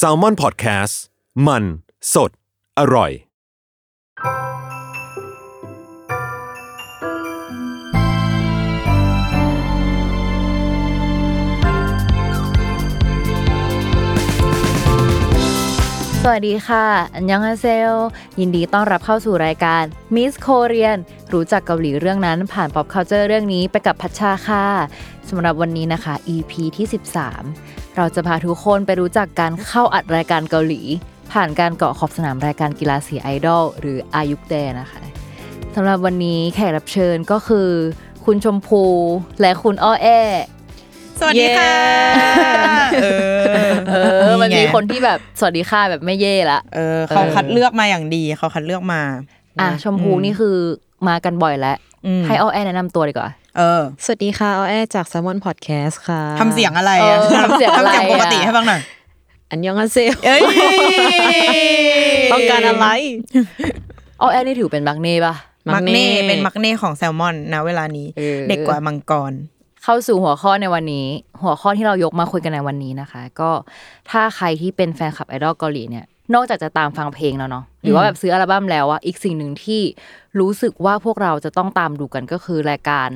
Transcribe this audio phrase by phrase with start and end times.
[0.00, 0.94] s a l ม o n PODCAST
[1.46, 1.64] มัน
[2.14, 2.30] สด
[2.78, 3.12] อร่อย
[16.26, 17.92] สวัสดีค่ะ อันยังฮาเซล
[18.40, 19.82] ยินดีต้อนรับเข้าสู่รายการ
[20.14, 20.98] Miss Korean
[21.32, 24.66] รู้จักเกาหลีเรื่องนั้นผ่าน pop culture เรื่องนี้ไปกับพัชชาค่ะ
[25.28, 30.80] สำหรับวันนี้นะคะ EP ที่ 13 เราจะพาทุกคนไปรู้จักการเข้าอัดรายการเกาหลี
[31.32, 35.00] ผ่านการเกาะขอบสนามรายการกีฬาสีไอดอลหรืออายุกเดนะคะ
[35.74, 37.68] สำหรับวันนี้แขกรับเชิญก็คือ
[38.24, 38.84] คุณชมพู
[39.40, 40.08] และคุณอ้อแอ
[41.18, 41.74] สวัสดีค่ะ
[43.02, 43.06] เอ
[43.68, 43.94] อ เอ
[44.32, 49.00] อ มันมีไงคนที่แบบสวัสดีค่ะแบบไม่เย่ละ เออ เขาคัดเลือกมาอย่างดี เขาคัดเลือกมา
[49.60, 50.56] อะชมพูนี่คือ
[51.08, 58.80] มากันบ่อยแล้วอืมให้อ้อแอแนะนำตัวดีกว่า เออ สวัสดีค่ะออแอจาก s ซ l m o n Podcast ค่ะทำเสียงอะไรอะเออทำเสียงอะไรอะทำเสียงปกติให้ฟังหน่อย
[59.50, 60.40] อันยองอาเซลเอ้ย
[62.32, 62.86] ต้องการอะไร
[64.20, 65.34] อ้อแอนี่ถือเป็นบักเน่ปะ
[65.74, 69.32] มักเน่เป็นมักเน่ของแซลมอนนะเวลานี้ เออ เด็กกว่ามังกร
[69.84, 71.06] เข้าสู่หัวข้อในวันนี้
[71.42, 73.50] หัวข้อที่เรายกมาคุยกันในวันนี้นะคะ ก็
[74.10, 79.82] ถ้าใครที่เป็นแฟนคลับไอดอลเกาหลีเนี่ย นอกจากจะตามฟังเพลงแล้วเนาะหรือว่าแบบซื้ออัลบั้มแล้วอะอีกสิ่งหนึ่งที่
[80.40, 83.08] รู้สึกว่าพวกเราจะต้องตามดูกันก็คือรายการ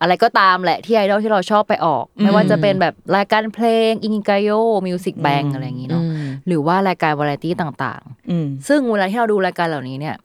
[0.00, 6.02] อะไรก็ตามแหละที่ไอดอลที่เราชอบไปออก ไม่ว่าจะเป็นแบบรายการเพลง Inkigayo Music Bank อะไรอย่างงี้เนาะ
[6.46, 10.16] หรือว่ารายการวาไรตี้ต่างอืมๆซึ่งเวลาที่เราดูรายการเหล่านี้เนี่ย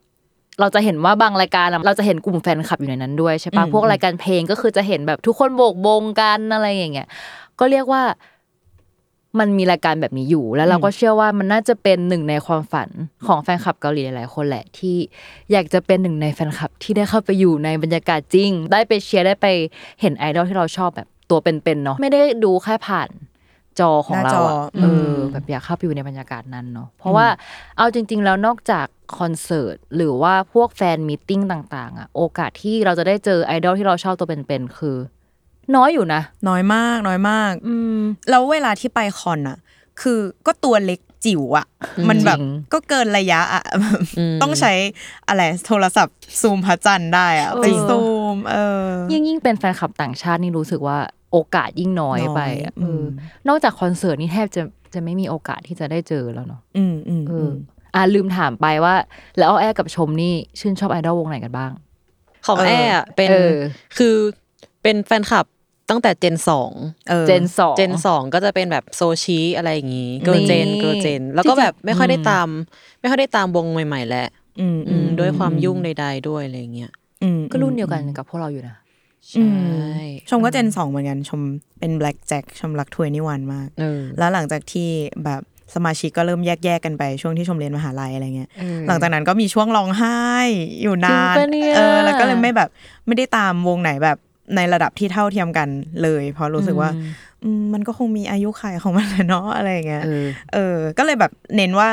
[0.59, 7.07] เราจะเห็นว่าบางรายการอะเราจะเห็นกลุ่มแฟนคลับอยู่ในนั้นด้วยใช่ปะอืมพวกรายการเพลงก็คือจะเห็นแบบทุกคนโบกบงกันอะไรอย่างเงี้ย
[7.59, 8.01] ก็เรียกว่า
[9.39, 12.89] มันมีรายการแบบนี้อยู่ แล้วเราก็เชื่อว่ามันน่าจะเป็นหนึ่งในความฝัน
[13.25, 14.95] ของแฟนคลับเกาหลีหลายๆคนแหละที่
[15.51, 19.47] อยากจะเป็นหนึ่งในแฟนคลับที่ได้เข้าไปอยู่ในบรรยากาศจริง ได้ไปเชียร์ได้ไป
[20.01, 23.09] เห็นไอดอลที่เราชอบแบบตัวเป็นๆเนาะไม่ได้ดูแค่ผ่าน
[23.79, 27.27] จอของเราหน้าจออะอืเอมอแบบอยากเข้าไปอยู่ในบรรยากาศนั้นเนาะเพราะว่า
[27.77, 28.85] เอาจริง ๆ แล้วนอกจาก
[29.17, 34.97] คอนเสิร์ตหรือว่าพวก fan meeting ต่าง ๆอะโอกาสที่เราจะได้เจอไอดอลที่เราชอบตัวเป็นๆคือ
[35.75, 39.57] น้อยอยู่นะ น้อยมาก น้อยมาก อืมแล้วเวลาที่ไปคอนอะ
[40.01, 41.67] คือก็ตัวเล็กจิ๋วอะ
[42.09, 43.63] มันแบบจริงก็เกินระยะอะ
[44.41, 44.73] ต้องใช้
[45.27, 48.01] อะไรโทรศัพท์ซูมพระจันทร์ได้อะไปซู
[48.35, 50.97] ม เออ ยิ่งยิ่งเป็นแฟนคลับต่างชาตินี่รู้สึกว่า
[51.31, 54.61] โอกาสยิ่งน้อยไปอะน้อยอืมเออนอกจากคอนเสิร์ตนี่แทบจะ
[54.93, 57.53] จะไม่มีโอกาสที่จะได้เจอแล้วเนาะอืมอืมเออือม
[57.95, 58.95] อะลืมถามไปว่า
[59.37, 61.71] แล้วอ้อแอกับชมนี่ชื่นชอบไอดอลวงไหนกันบ้าง
[62.45, 63.55] ของเออแออะเป็นเออ
[63.97, 64.15] คือ
[64.83, 65.45] เป็นแฟนคลับ
[65.89, 66.71] ตั้งแต่ gen สอง
[67.09, 72.47] เออ gen สอง gen สองก็จะเป็นแบบโซชีอะไรอย่างงี้ Girl Gen นี่ Girl Gen แล้วก็จริงๆแบบไม่ค่อยได้ตาม
[72.99, 74.27] ไม่ค่อยได้ตามวงใหม่ ๆแล้ว
[74.59, 76.91] อืมอืมด้วยความยุ่งใด ๆ ด้วยอะไรอย่างเงี้ย
[77.23, 78.75] อืมก็รุ่นเดียวกันกับพวกเราอยู่นะ
[79.29, 79.53] ใช่
[80.29, 81.41] ชมก็ gen สองเหมือนกันชม
[81.79, 84.89] เป็น Black Jack ชมรัก2NE1มากเออแล้วหลังจากที่
[85.25, 85.41] แบบ
[85.75, 88.49] สมาชิกก็เริ่มแยกๆกันไปช่วงที่ชมเรียนมหาลัยอะไรเงี้ย
[88.87, 90.19] หลังจากนั้นก็มีช่วงร้องไห้
[90.81, 92.69] อยู่นานจริงปะเนี่ยเออแล้วก็เลยไม่แบบ
[93.07, 94.17] ไม่ได้ตามวงไหนแบบ
[94.55, 95.69] ในระดับที่เท่าเทียมกัน
[96.03, 96.89] เลย เพราะรู้สึกว่า
[97.43, 101.89] อืมมันก็คงมีอายุขัยของมันแหละเนาะอะไรอย่างเงี้ยเออเออ ก็เลยแบบเน้นว่า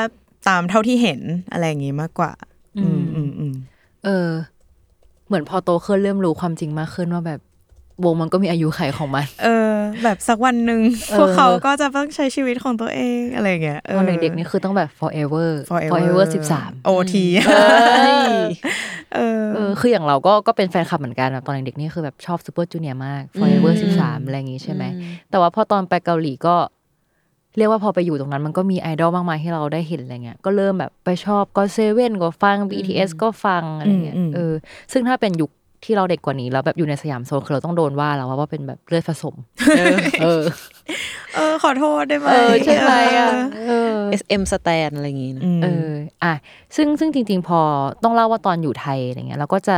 [0.47, 1.21] ตามเท่าที่เห็น
[1.51, 2.31] อะไรอย่างงี้มากกว่า
[2.77, 3.53] อืมอืมอืม
[4.05, 4.29] เออ
[5.27, 7.39] เหมือนพอโตขึ้นเริ่มรู้ความจริงมากขึ้นว่าแบบ
[8.03, 15.49] วงมันก็มีอายุไขของมัน เออ แบบสักวันหนึ่งเออพวกเขาก็จะต้องใช้ชีวิตของตัวเองอะไรอย่างเงี้ยตอนเด็กๆนี่คือต้องแบบ forever
[15.91, 18.45] forever สิบสาม OT เอ้ย
[19.15, 24.83] เออเออคืออย่างเราก็ก็เป็นแฟนคลับเหมือนกันแบบตอนเด็กๆนี่คือแบบชอบ Super Junior มาก forever สิบสามอะไรอย่างงี้ใช่ไหม
[25.29, 26.55] แต่ว่าพอตอนไปเกาหลีก็
[27.57, 34.53] เรียกว่าพอไปอยู่ตรงนั้นมันก็มีไอดอลมากมายที่เราได้เห็นอะไรเงี้ย ก็เริ่มแบบไปชอบ GOT7 ก็ฟัง BTS ก็ฟังอะไรเงี้ยอืมอืมเออ
[34.91, 35.51] ซึ่งถ้าเป็นยุค
[35.83, 39.35] ที่เราเด็กกว่านี้แล้วแบบอยู่ในสยามโซนคือเราต้องโดนว่าแล้วว่าเป็นแบบเลือดผสม
[40.21, 40.43] เออ
[41.35, 43.29] เออ ขอโทษได้ไหมเออใช่ไหมอะ
[43.67, 45.89] เออ SM Stan อะไรอย่างงี้นะมเออ
[46.23, 46.33] อะ
[46.75, 47.59] ซึ่งซึ่งจริง ๆ พอ
[48.03, 49.77] ต้องเล่าว่าตอนอยู่ไทยอะไรเงี้ยเราก็จะ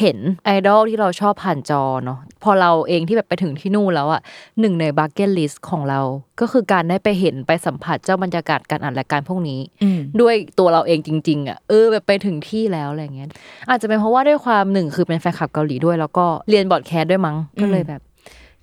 [0.00, 4.20] เห็นไอดอลที่เราชอบผ่านจอเนาะพอเราเองที่แบบไปถึงที่นู่นแล้วอะ
[4.60, 6.00] หนึ่งในบั c เก็ตลิสต์ของเรา
[6.40, 13.28] ก็คือการได้ไปเห็นไปสัมผัสเจ้าบรรยากาศการอัดรายการพวกนี้อืมด้วยตัวเราเองจริง ๆอะเออแบบไปถึงที่แล้วอะไรเงี้ย
[13.68, 18.00] อาจจะเป็นเพราะว่าด้วยความหนึ่งคือเป็นแฟนคลับเกาหลีด้วย แล้วก็เรียน broadcast ด้วยมั้งก็เลยแบบ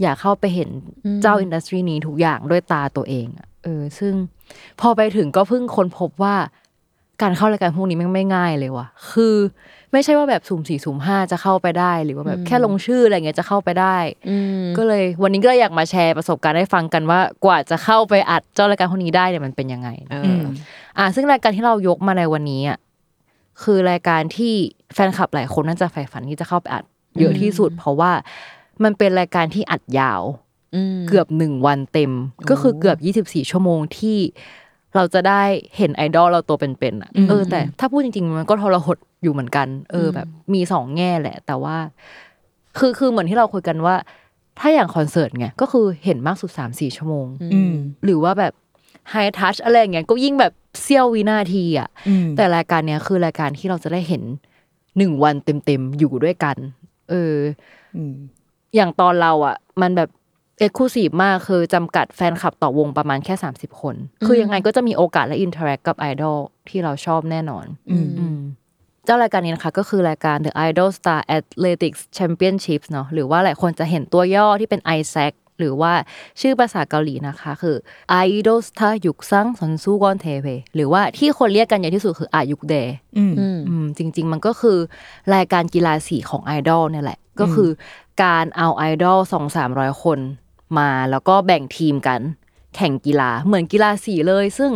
[0.01, 0.69] อยากเข้าไปเห็น
[1.21, 4.13] เจ้าอินดัสทรีนี้ทุกอย่างด้วยตาตัวเองอะเออ ซึ่ง
[4.79, 6.35] พอไปถึงก็เพิ่งค้นพบว่า
[7.21, 9.35] การเข้ารายการพวกนี้แมันไม่ง่ายเลยว่ะ คือ
[9.91, 13.97] ไม่ใช่ว่าแบบสุ่มสี่สุ่มห้าจะเข้าไปได้ หรือว่าแบบแค่ลงชื่ออะไรเงี้ยจะเข้าไปได้
[14.29, 20.43] อืมก็เลยวันนี้ก็เลยอยากมาแชร์ประสบการณ์ให้ฟังกันว่ากว่าจะเข้าไปอัดเจ้ารายการพวกนี้ได้เนี่ยมันเป็นยังไงเออือม
[20.97, 22.77] อ่า ซึ่งรายการที่เรายกมาในวันนี้อะ
[23.63, 24.53] คือรายการที่
[24.93, 26.83] แฟนคลับหลายคนน่าจะใฝ่ฝันที่จะเข้าไปอัด
[27.19, 28.11] เยอะที่สุด เพราะว่า
[28.83, 30.21] มันเป็นรายการที่อัดยาว
[30.75, 32.11] อืมเกือบหนึ่งวันเต็ม
[32.49, 34.17] ก็คือเกือบยี่สิบสี่ชั่วโมงที่
[34.95, 35.41] เราจะได้
[35.77, 41.77] เห็นไอดอลเราตัวเป็นๆอะเออแต่ถ้าพูดจริงๆ มันก็ทรหด อยู่เหมือนกัน เออ แบบมีสองแง่แหละ แต่ว่า
[42.77, 43.95] คือคือเหมือนที่เราคุยกันว่า
[44.59, 47.73] ถ้าอย่างคอนเสิร์ตไงก็คือเห็นมากสุดสามสี่ชั่วโมงอืม
[48.03, 48.53] หรือว่าแบบ
[49.09, 54.23] ไฮทัชอะไรอย่างเงี้ยก็ยิ่งแบบเสี้ยววินาทีอะอืมแต่รายการเนี้ยคือรายการที่เราจะได้เห็น
[54.97, 56.57] หนึ่งวันเต็มๆอยู่ด้วยกัน
[57.09, 57.35] เออ
[57.95, 58.13] อืม
[58.75, 60.09] อย่างตอนเราอะ มันแบบ
[60.59, 63.95] exclusive มากคือจำกัดแฟนคลับต่อวงประมาณแค่30คน
[64.25, 66.37] คือยังไงก็จะมีโอกาสและ interact กับไอดอล
[66.69, 75.93] ที่เราชอบแน่นอน อืมอืมเจ้ารายการนี้นะคะก็คือรายการ The Idol Star Athletics Championships เนาะหรือว่าหลายคนจะเห็นตัวย่อที่เป็น ISAC หรือว่า
[76.41, 77.75] ชื่อภาษาเกาหลีนะคะ คือ
[78.27, 80.45] Idol Star 육상 선수권대
[80.75, 82.75] หรือว่าที่คนเรียกกันเยอะที่สุดคือ아육대
[83.17, 84.77] อืมอืมอืมจริง ๆ มันก็คือ
[85.35, 87.69] รายการกีฬาสีของไอดอลเนี่ยแหละ ก็คือ
[88.23, 90.19] การเอาไอดอลสองสามร้อยคน
[90.79, 92.21] มาแล้วก็แบ่งทีมกัน
[92.75, 94.71] แข่งกีฬาเหมือนกีฬาสีเลย ซึ่ง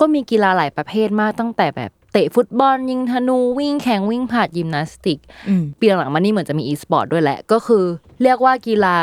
[0.00, 5.18] ก็มีกีฬาหลายประเภทมากตั้งแต่แบบ เตะฟุตบอล ยิงธนูวิ่งแข่งวิ่งผลัดยิมนาสติก
[5.48, 7.84] อืมปีหลังๆมานี่เหมือนจะมีอีสปอร์ตด้วยแหละ ก็คือ
[8.22, 8.96] เรียกว่ากีฬา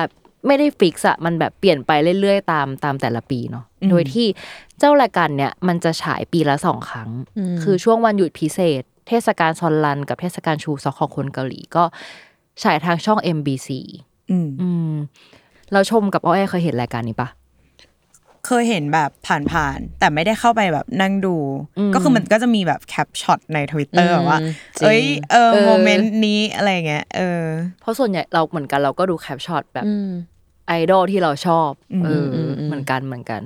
[0.48, 1.92] ไม่ได้ fix อะมันแบบเปลี่ยนไป
[2.22, 4.28] เรื่อยๆ ตามตามแต่ละปีเนาะอืมโดยที่
[4.80, 7.10] เจ้ารายการเนี่ยมันจะฉายปีละสองครั้ง
[7.64, 11.84] คือช่วงวันหยุดพิเศษ เทศกาลซอลลัล กับเทศกาลชูซอกของคนเกาหลีก็
[12.64, 13.70] ฉายทางช่อง MBC
[14.32, 14.94] อืมอืม
[15.74, 17.30] เราชมกับอ้อยเคยเห็นรายการนี้ปะ
[18.46, 19.10] เคยเห็นแบบ
[19.52, 21.36] ผ่านๆแต่ไม่ได้เข้าไปแบบนั่งดู
[21.78, 24.40] อืมก็คือมันก็จะมีแบบ cap shot ในทวิตเตอร์อืมแบบว่า
[24.80, 27.44] จริงเอ้ยเออเออ moment นี้อะไรเงี้ยเออ
[27.82, 30.10] เพราะส่วนใหญ่เราเหมือนกันเราก็ดูแคปช็อตแบบอืม
[30.68, 33.42] ไอดอลที่เราชอบอืมเอออมอืมเหมือนกันเหมือนกัน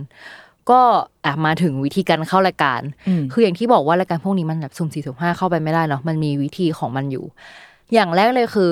[0.70, 0.82] ก็
[1.26, 7.26] อะมาถึงวิธีการเข้ารายการอืมคืออย่างที่บอกว่ารายการพวกนี้มันแบบสุ่มสี่สุ่มห้าเข้าไปไม่ได้เนาะมันมีวิธีของมันอยู่
[7.94, 8.72] อย่างแรกเลยคือ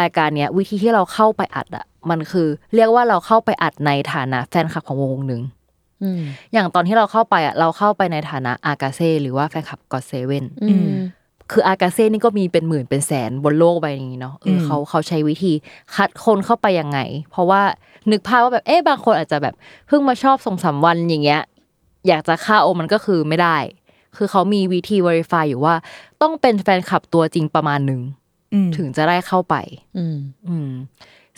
[0.00, 5.42] รายการเนี้ยวิธีที่เราเข้าไปอัดอะมันคือ เรียกว่าเราเข้าไปอัดในฐานะแฟนคลับของวงวงหนึ่ง
[6.02, 10.88] อืมอย่างตอนที่เราเข้าไปอะเราเข้าไปในฐานะอากาเซ่หรือว่าแฟนคลับกอดเซเว่นอืม
[11.52, 15.52] คืออากาเซ่นี่ก็มีเป็นหมื่นเป็นแสนบนโลกใบนี้เนาะเอออืมเขาเขาใช้วิธี
[15.94, 16.98] คัดคนเข้าไปยังไง
[17.30, 17.62] เพราะว่า
[18.10, 19.54] นึกภาพว่าแบบเอ๊ะบางคนอาจจะแบบ
[19.86, 21.42] เพิ่งมาชอบสองสามวันอย่างเงี้ย
[22.08, 23.56] อยากจะเข้ามันก็คือไม่ได้
[24.16, 25.74] คือเขามีวิธี verify อยู่ว่า
[26.22, 28.16] ต้องเป็นแฟนคลับตัวจริงประมาณหนึ่งอืม
[28.76, 29.56] ถึงจะได้เข้าไป
[29.98, 30.18] อืม
[30.48, 30.70] อืม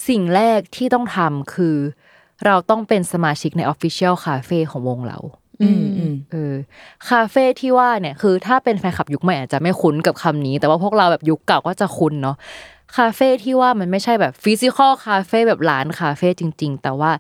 [0.09, 1.77] สิ่งแรกที่ต้องทำคือ
[2.47, 5.19] เราต้องเป็นสมาชิกใน Official Cafe ของวงเรา
[5.63, 6.55] อืมอืมเออ
[7.09, 12.37] คาเฟ่ที่ว่าเนี่ยคือถ้าเป็นแฟนคลับยุคใหม่อาจจะไม่คุ้นกับคำนี้ แต่ว่าพวกเราแบบยุคเก่าก็จะคุ้นเนาะ
[12.97, 17.11] คาเฟ่ที่ว่ามันไม่ใช่แบบ physical คาเฟ่แบบร้านคาเฟ่จริง ๆ แต่ว่า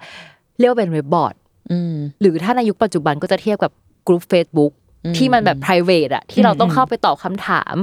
[0.58, 1.34] เรียกว่าเป็นเว็บบอร์ด
[1.72, 3.72] อืมหรือถ้าในยุคปัจจุบันก็จะเทียบกับ
[4.06, 4.79] กลุ่ม Facebook อืม
[5.16, 7.74] ที่มันแบบ p r i v a t อะที่เราต้องอืมเข้าไปตอบคำถาม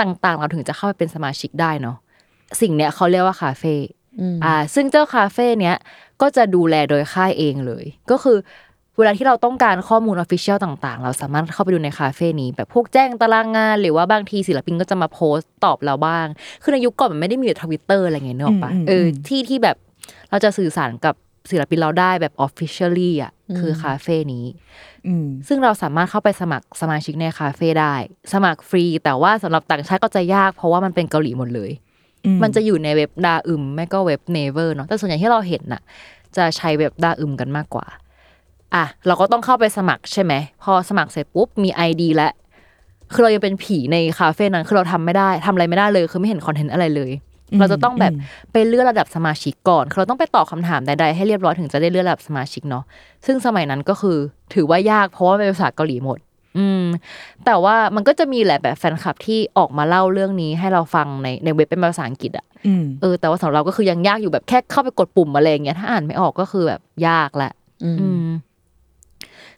[0.00, 1.96] ต่างๆ เราถึงจะเข้าไปเป็นสมาชิกได้เนาะ
[2.60, 3.74] สิ่งเนี้ยเขาเรียกว่าคาเฟ่
[4.20, 5.76] อืมอ่า ซึ่งเจ้าคาเฟ่เนี้ย
[6.22, 8.38] ก็จะดูแลโดยค่ายเองเลย ก็คือ
[8.98, 16.26] เวลาที่เราต้องการข้อมูล official ต่าง ๆ เราสามารถเข้าไปดูในคาเฟ่นี้ แบบพวกแจ้งตารางงาน หรือว่าบางทีศิลปินก็จะมาโพสต์ตอบเราบ้าง
[16.62, 19.76] คือในยุคก่อนมันไม่ได้มีทวิตเตอร์อะไรเงี้ยนึกออกปะอืมอืมเอออมที่ที่แบบ
[20.30, 21.14] เราจะสื่อสารกับ
[21.50, 24.44] ศิลปินเราได้แบบ officially อะ คือคาเฟ่นี้
[25.06, 27.94] อืมซึ่งเราสามารถเข้าไปสมัครสมาชิกในคาเฟ่ได้
[28.32, 31.70] สมัครฟรี แต่ว่าสำหรับต่างชาติก็จะยาก เพราะว่ามันเป็นเกาหลีหมดเลย
[32.24, 35.82] อืมมันจะอยู่ในเว็บดาอึมไม่ก็เว็บเนเวอร์เนาะแต่ส่วนใหญ่ที่เราเห็นน่ะ
[36.36, 37.86] จะใช้เว็บดาอึมกันมากกว่า
[38.74, 40.32] อะ เราก็ต้องเข้าไปสมัครใช่ไหม
[40.62, 42.32] พอสมัครเสร็จปุ๊บมี ID แล้ว
[43.12, 47.10] คือเรายังเป็นผีในคาเฟ่นั้นคือเราทำไม่ได้ทำอะไรไม่ได้เลย คือไม่เห็นคอนเทนต์อะไรเลย
[47.58, 48.12] เราจะต้องแบบ
[48.52, 52.84] ไปเลื่อนระดับสมาชิกก่อนคือเราต้องไปตอบคำถามใดๆให้เรียบร้อยถึงจะได้เลื่อนระดับสมาชิกเนาะ
[53.26, 54.16] ซึ่งสมัยนั้นก็คือ
[54.54, 56.18] ถือว่ายากเพราะว่าเป็นภาษาเกาหลีหมด
[56.58, 56.84] อืม
[57.44, 67.52] แต่ว่ามันก็จะมีแหละแบบแฟนคลับที่ออกมาเล่าเรื่องนี้ให้เราฟังในในเว็บเป็นภาษาอังกฤษอะอืมเออแต่ว่าสำหรับเราก็คือยังยากอยู่แบบแค่เข้าไปกดปุ่มอะไรอย่างเงี้ยถ้าอ่านไม่ออกก็คือแบบยากแหละ
[67.84, 68.24] อืมอืม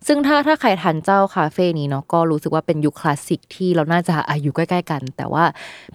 [0.07, 5.45] ซึ่งถ้าถ้าใครทันเจ้าคาเฟ่นี้เนาะก็รู้สึกว่าเป็นยุคคลาสสิกที่เราน่าจะอายุใกล้ๆกัน แต่ว่า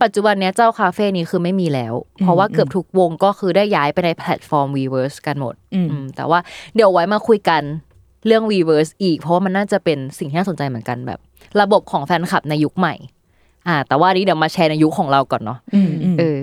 [0.03, 6.39] ปัจจุบันเนี้ยเจ้าคาเฟ่นี้คือไม่มีแล้ว เพราะว่าเกือบทุกวงก็คือได้ย้ายไปในแพลตฟอร์ม Weverse กันหมดอืมอืมแต่ว่า
[6.75, 7.61] เดี๋ยวไว้มาคุยกัน
[8.27, 11.19] เรื่อง Weverse อีก เพราะว่ามันน่าจะเป็นสิ่งที่น่าสนใจเหมือนกันแบบ
[11.61, 12.95] ระบบของแฟนคลับในยุคใหม่
[13.67, 16.37] อ่าแต่ว่าอันนี้เดี๋ยวมาแชร์ในยุคของเราก่อนเนาะอืมอืมเออ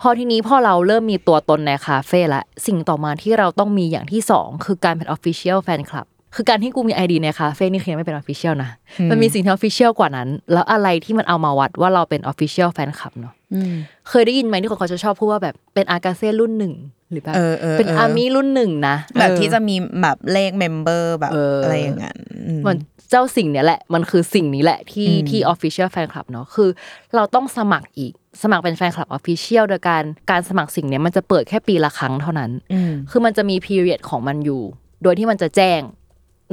[0.00, 8.70] พพอทีนี้พอเราเริ่มมีตัวตนในคาเฟ่ละสิ่งต่อมาที่เราต้องมีอย่างที่สองคือการเป็น Official Fan Club คือการที่กูมีไอดีในคาเฟ่นี่คือยังไม่เป็น Official นะ
[9.10, 13.74] มันมีสิ่งที่ Official กว่านั้น แล้วอะไรที่มันเอามาวัดว่าเราเป็น Official Fan Club เนาะอืม
[14.08, 16.74] เคยได้ยินไหมที่คนเขาจะชอบพูดว่าแบบเป็นอากาเซ่รุ่นหนึ่ง
[17.10, 22.78] หรือแบบเออเออเป็นเออ ARMY รุ่นหนึ่งนะแบบเออที่จะมีแบบเลข member แบบเออออะไรอย่างนั้นอืมเหมือน
[23.10, 26.68] เจ้าสิ่งเนี้ยแหละมันคือสิ่งนี้แหละที่อืมที่ Official Fan Club เนาะคือ
[27.14, 28.12] เราต้องสมัครอีก
[28.42, 34.62] สมัครเป็นแฟนคลับ Official โดยการการสมัครสิ่งเนี้ยมันจะเปิดแค่ปีละครั้งเท่านั้นอืมคือมันจะมี period ของมันอยู่
[35.02, 35.80] โดยที่มันจะแจ้ง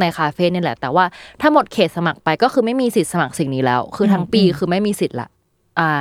[0.01, 1.05] ในคาเฟ่นี่แหละ แต่ว่า
[1.41, 5.29] ถ้าหมดเขตสมัครไปก็คือไม่มีสิทธิ์สมัครสิ่งนี้แล้ว คือทั้งปีคือไม่มีสิทธิ์ละ
[5.79, 5.91] อ่า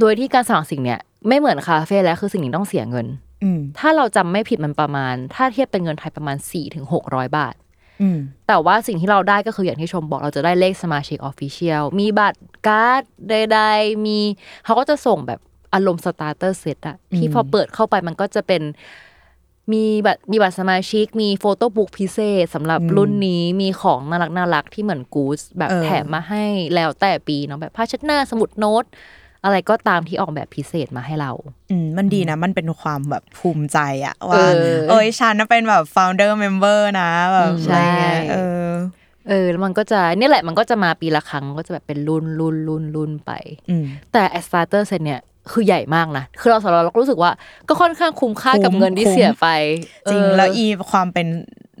[0.00, 3.06] โดยที่การสมัครสิ่งเนี้ยไม่เหมือนคาเฟ่แล้วคือสิ่งนี้ต้องเสียเงิน
[3.42, 7.04] อืมถ้าเราจำไม่ผิดมันประมาณ ถ้าเทียบเป็นเงินไทยประมาณสี่ถึงหก
[7.36, 7.54] บาท
[8.02, 8.18] อืม
[8.48, 14.18] แต่ว่าสิ่งที่เราได้ก็คืออย่างที่ชมบอกเราจะได้เลขสมาชิก official มีบัตรการ์ดใดๆมี
[14.64, 15.40] เขาก็จะส่งแบบ
[15.74, 18.62] อารมณ์ starter set อะที่พอเปิดเข้าไปมันก็จะเป็น
[19.72, 28.84] มีบัตรมีบัตรสมาชิก มี photobook พิเศษสำหรับรุ่นนี้มีของน่ารักน่ารักที่เหมือนกู๊ดแบบเออแถมมาให้แล้วแต่ปีเนาะแบบผ้าเช็ดหน้าสมุดโน้ต
[29.44, 31.32] อะไรก็ตามที่ออกแบบพิเศษมาให้เรา
[31.70, 34.38] อืมมันดีนะ มันเป็นความแบบภูมิใจอะว่าเอ
[34.74, 38.36] อเอ้ยฉันน่ะเป็นแบบ founder member นะแบบใช่อะไรเงี้ยเอ
[38.66, 38.70] อ
[39.28, 43.32] เออแล้วมันก็จะเนี่ยแหละมันก็จะมาปีละครั้งก็จะแบบเป็นรุ่นรุ่นรุ่นรุ่นไป
[43.70, 45.20] อืมแต่แอสตาร์เตอร์เซตเนี่ย
[45.52, 47.30] คือใหญ่มากนะคือเราสำหรับเราก็รู้สึกว่า
[47.68, 49.48] ก็ค่อนข้างคุ้มค่ากับคุ้มเงินที่คุ้มเสียไป
[50.10, 51.26] จริงเออแล้วอีความเป็น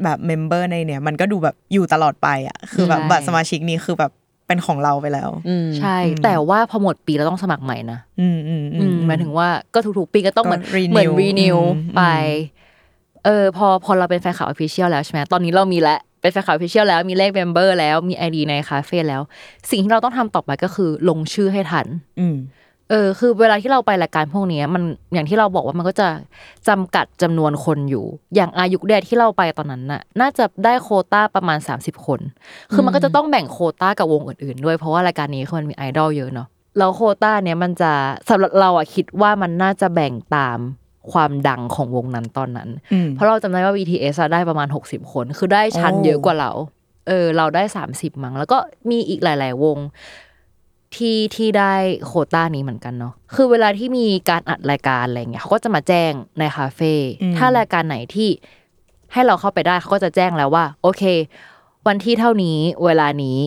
[0.02, 4.12] แบบ member ในเนี่ย มันก็ดูแบบอยู่ตลอดไปอะคือแบบใช่บัตรสมาชิกนี้คือแบบ
[4.46, 12.02] เป็นของเราไปแล้วอืมใช่ แต่ว่าพอหมดปีเราต้องสมัครใหม่นะอืมอืมอือืมมหมายถึงว่าก็ทุกๆปีก็ต้องเหมือนก็ renew เหมือน renew อืมไป
[13.24, 19.22] เออพอพอเราเป็นแฟนคลับ official แล้วใช่ไหมตอนนี้เรามีแล้วเป็นแฟนคลับ official แล้วมีเลข member แล้วมี ID ในคาเฟ่แล้ว
[19.70, 21.86] สิ่งที่เราต้องทำต่อไปก็คือลงชื่อให้ทัน
[22.20, 22.36] อืม
[22.90, 24.82] เออคือเวลาที่เราไปรายการพวกเนี้ยมัน
[25.12, 26.08] อย่างที่เราบอกว่ามันก็จะ
[26.68, 28.04] จำกัดจำนวนคนอยู่
[28.34, 32.20] อย่างอายุเดที่เราไปตอนนั้นน่ะ น่าจะได้โควต้าประมาณ 30 คน
[32.72, 37.92] คือมันก็จะต้องแบ่งโควต้ากับวงอื่นๆ ด้วยเพราะว่ารายการนี้คือมันมีไอดอลเยอะเนาะแล้วโควต้าเนี้ยมันจะ
[38.30, 40.58] สำหรับเราอะคิดว่ามันน่าจะแบ่งตาม
[41.12, 46.50] ความดังของวงนั้นตอนนั้นอืมเพราะเราจำได้ว่า BTS อะได้ประมาณ 60 คน คือได้ชั้นโอ้เยอะกว่าเรา
[47.08, 48.58] เออเราได้ 30 มั้งแล้วก็
[48.90, 49.78] มีอีกหลาย ๆ วง
[50.96, 51.72] ที่ที่ได้
[52.06, 56.92] โควต้านี้เหมือนกันเนาะคือเวลาที่มีการอัดรายการอะไรเงี้ยเขาก็จะมาแจ้งในคาเฟ่
[57.36, 58.30] ถ้ารายการไหนที่
[59.12, 61.02] ให้เราเข้าไปได้เขาก็จะแจ้งแล้วว่า โอเค
[61.86, 63.38] วันที่เท่านี้เวลานี้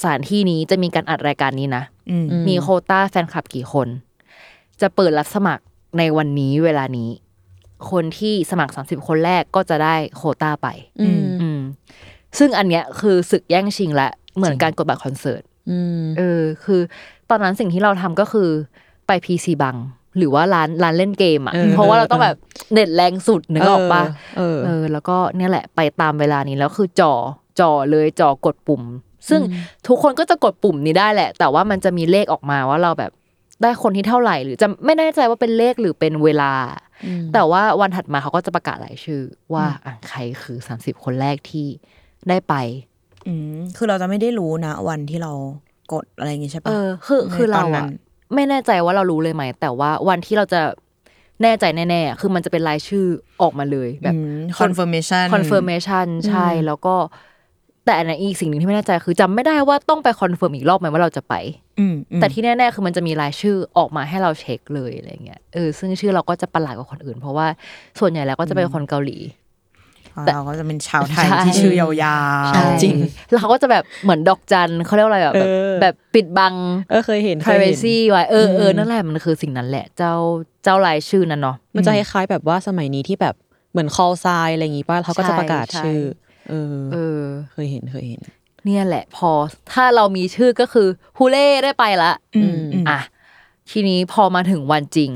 [0.00, 3.88] สถานที่นี้จะมีการอัดรายการนี้นะอืมมีโควต้าแฟนคลับกี่คน
[4.80, 5.62] จะเปิดรับสมัคร
[5.98, 7.10] ในวันนี้เวลานี้
[7.90, 10.68] คนที่สมัคร30คนแรกก็จะได้โควต้าไป
[11.00, 11.60] อืมอืม
[12.38, 15.51] ซึ่งอันเนี้ยคือศึกแย่งชิงและเหมือนการกดบัตรคอนเสิร์ตอืม
[16.18, 16.80] เออ คือ
[17.30, 18.48] ตอนนั้นสิ่งที่เราทำก็คือ
[19.06, 19.76] ไปพีซีบัง
[20.18, 22.36] หรือว่าร้านร้านเล่นเกมอะเออเพราะว่าเราต้องแบบ
[22.72, 24.02] เน็ตแรงสุดนึกออกปะ
[24.36, 27.14] เออเออแล้วก็เนี่ยแหละไปตามเวลานี้แล้วคือจ่อ
[27.60, 28.82] จ่อเลยจ่อกดปุ่ม
[29.28, 29.40] ซึ่ง
[29.88, 33.12] ทุกคนก็จะกดปุ่มนี้ได้แหละ แต่ว่ามันจะมีเลขออกมาว่าเราแบบ
[33.62, 36.52] ได้คนที่เท่าไหร่ หรือจะไม่แน่ใจว่าเป็นเลขหรือเป็นเวลา
[37.34, 39.22] แต่ว่าวันถัดมาเขาก็จะประกาศรายชื่อ
[39.54, 41.66] ว่าอะใครคือ30คนแรกที่
[42.28, 42.54] ได้ไป
[43.28, 45.32] อืมคือเราจะไม่ได้รู้นะวันที่เรา
[45.92, 47.86] กดอะไรอย่างงี้ใช่เอปะอคือในคือเราตอนนั้อะน
[48.34, 50.60] ไม่แน่ใจว่าเรารู้เลยไหม แต่ว่าวันที่เราจะ
[51.42, 53.04] แน่ใจแน่ๆอะคือมันจะเป็นรายชื่อ
[53.42, 56.94] ออกมาเลยแบบอืม confirmation confirmation ใช่แล้วก็
[57.84, 61.34] แต่อันนั้นอีกสิ่งหนึ่งที่ไม่แน่ใจคือจำไม่ได้ว่าต้องไป confirm อีกรอบไหมว่าเราจะไป
[61.78, 67.46] อืมอืมแต่ที่แน่ๆคือมันจะมีรายชื่อออกมาให้เราเช็คเลยอะไรเงี้ยเออซึ่งชื่อเราก็จะประหลาดกว่าคนอื่น เพราะว่า
[68.00, 69.41] ส่วนใหญ่แล้วก็จะเป็นคนเกาหลีแต่
[70.26, 72.96] เราก็จะเป็นชาวไทยใช่ที่ชื่อยาวๆใช่จริง
[73.30, 76.54] แล้วเขาก็จะแบบเหมือนดอกจันเขาเรียกว่าอะไรแบบเออแบบปิดบัง
[76.90, 80.14] เออเคยเห็นเคยเห็น privacy ไว้เออเออนั่นแหละมันคือสิ่งนั้นแหละ เจ้า
[80.62, 83.34] เจ้ารายชื่อนั้นเนาะมันจะคล้ายๆแบบว่าสมัยนี้ที่แบบ
[83.70, 86.00] เหมือน call sign อะไรอย่างงี้ป่ะเขาก็จะประกาศใช่ชื่อ
[86.50, 87.20] เออเออ
[87.52, 88.20] เคยเห็นเคยเห็น
[88.64, 89.30] เนี่ยแหละ พอ
[89.72, 93.00] ถ้าเรามีชื่อก็คือฮูเล่ได้ไปละอืมอืมอะ
[93.70, 95.10] ทีนี้พอมาถึงวันจริง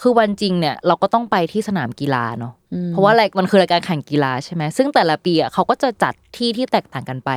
[0.00, 2.54] คือวันจริงเนี่ยเราก็ต้องไปที่สนามกีฬาเนาะ
[2.88, 7.30] เพราะว่าอะไรมันคือรายการแข่งกีฬาใช่ไหมซึ่งแต่ละปีอะเขาก็จะจัดที่ที่แตกต่างกันไป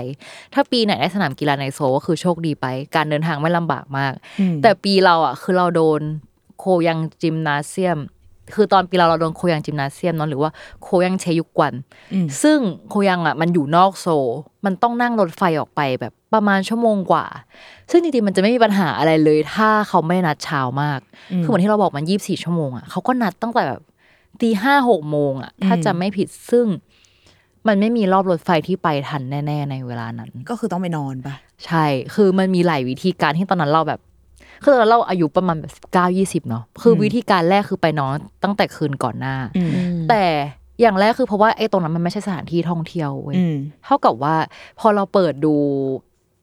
[0.53, 4.13] ถ้าปีไหนได้สนามกีฬาในโซลก็คือโชคดีไป การเดินทางไม่ลำบากมาก
[4.63, 6.01] แต่ปีเราอะคือเราโดน
[6.59, 7.99] โคยังจิมนาเซียม
[8.55, 10.51] คือตอนปีเราเราโดนโคยังจิมนาเซียมเนาะหรือว่า
[10.83, 11.73] โคยังเชยุกวัน
[12.43, 14.27] ซึ่งโคยังอะมันอยู่นอกโซล
[14.65, 17.25] มันต้องนั่งรถไฟออกไปแบบประมาณชั่วโมงกว่า
[17.91, 20.99] ซึ่งจริงๆมันจะไม่มีปัญหาอะไรเลย ถ้าเขาไม่นัดเช้ามาก
[21.41, 23.81] คือเหมือนที่เราบอกมันยี่บสี่ชั่วโมงอะเขาก็นัดตั้งแต่แบบ
[24.41, 26.67] ตีห้าหกโมงอะ ถ้าจะไม่ผิดซึ่ง
[27.67, 31.35] มันไม่มีรอบรถไฟที่ไปทันแน่ ๆ ในเวลานั้น ก็คือต้องไปนอนปะ
[31.65, 31.85] ใช่
[32.15, 33.99] คือมันมีหลายวิธีการที่ตอนนั้นเราแบบ
[34.63, 39.71] คือตอนนั้นเราอายุประมาณแบบสิบเก้ายี่สิบเนาะคือวิธีการแรกคือไปนอนตั้งแต่คืนก่อนหน้าอืม
[40.09, 40.23] แต่
[40.81, 44.35] อย่างแรกคือเพราะว่าไอ้ตรงนั้นมันไม่ใช่สถานที่ท่องเที่ยวเว้ยอืมเท่ากับว่า
[44.79, 45.55] พอเราเปิดดู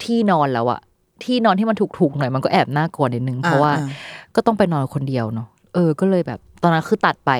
[0.04, 0.80] ที่นอนแล้วอะ
[1.24, 3.88] ที่นอนที่มันถูกๆหน่อยมันก็แอบน่ากลัวนิดนึงเพราะว่าอ่า
[4.34, 7.30] ก็ต้องไปนอนคนเดียวเนาะเออ ก็เลยแบบ ตอนนั้นคือตัดไป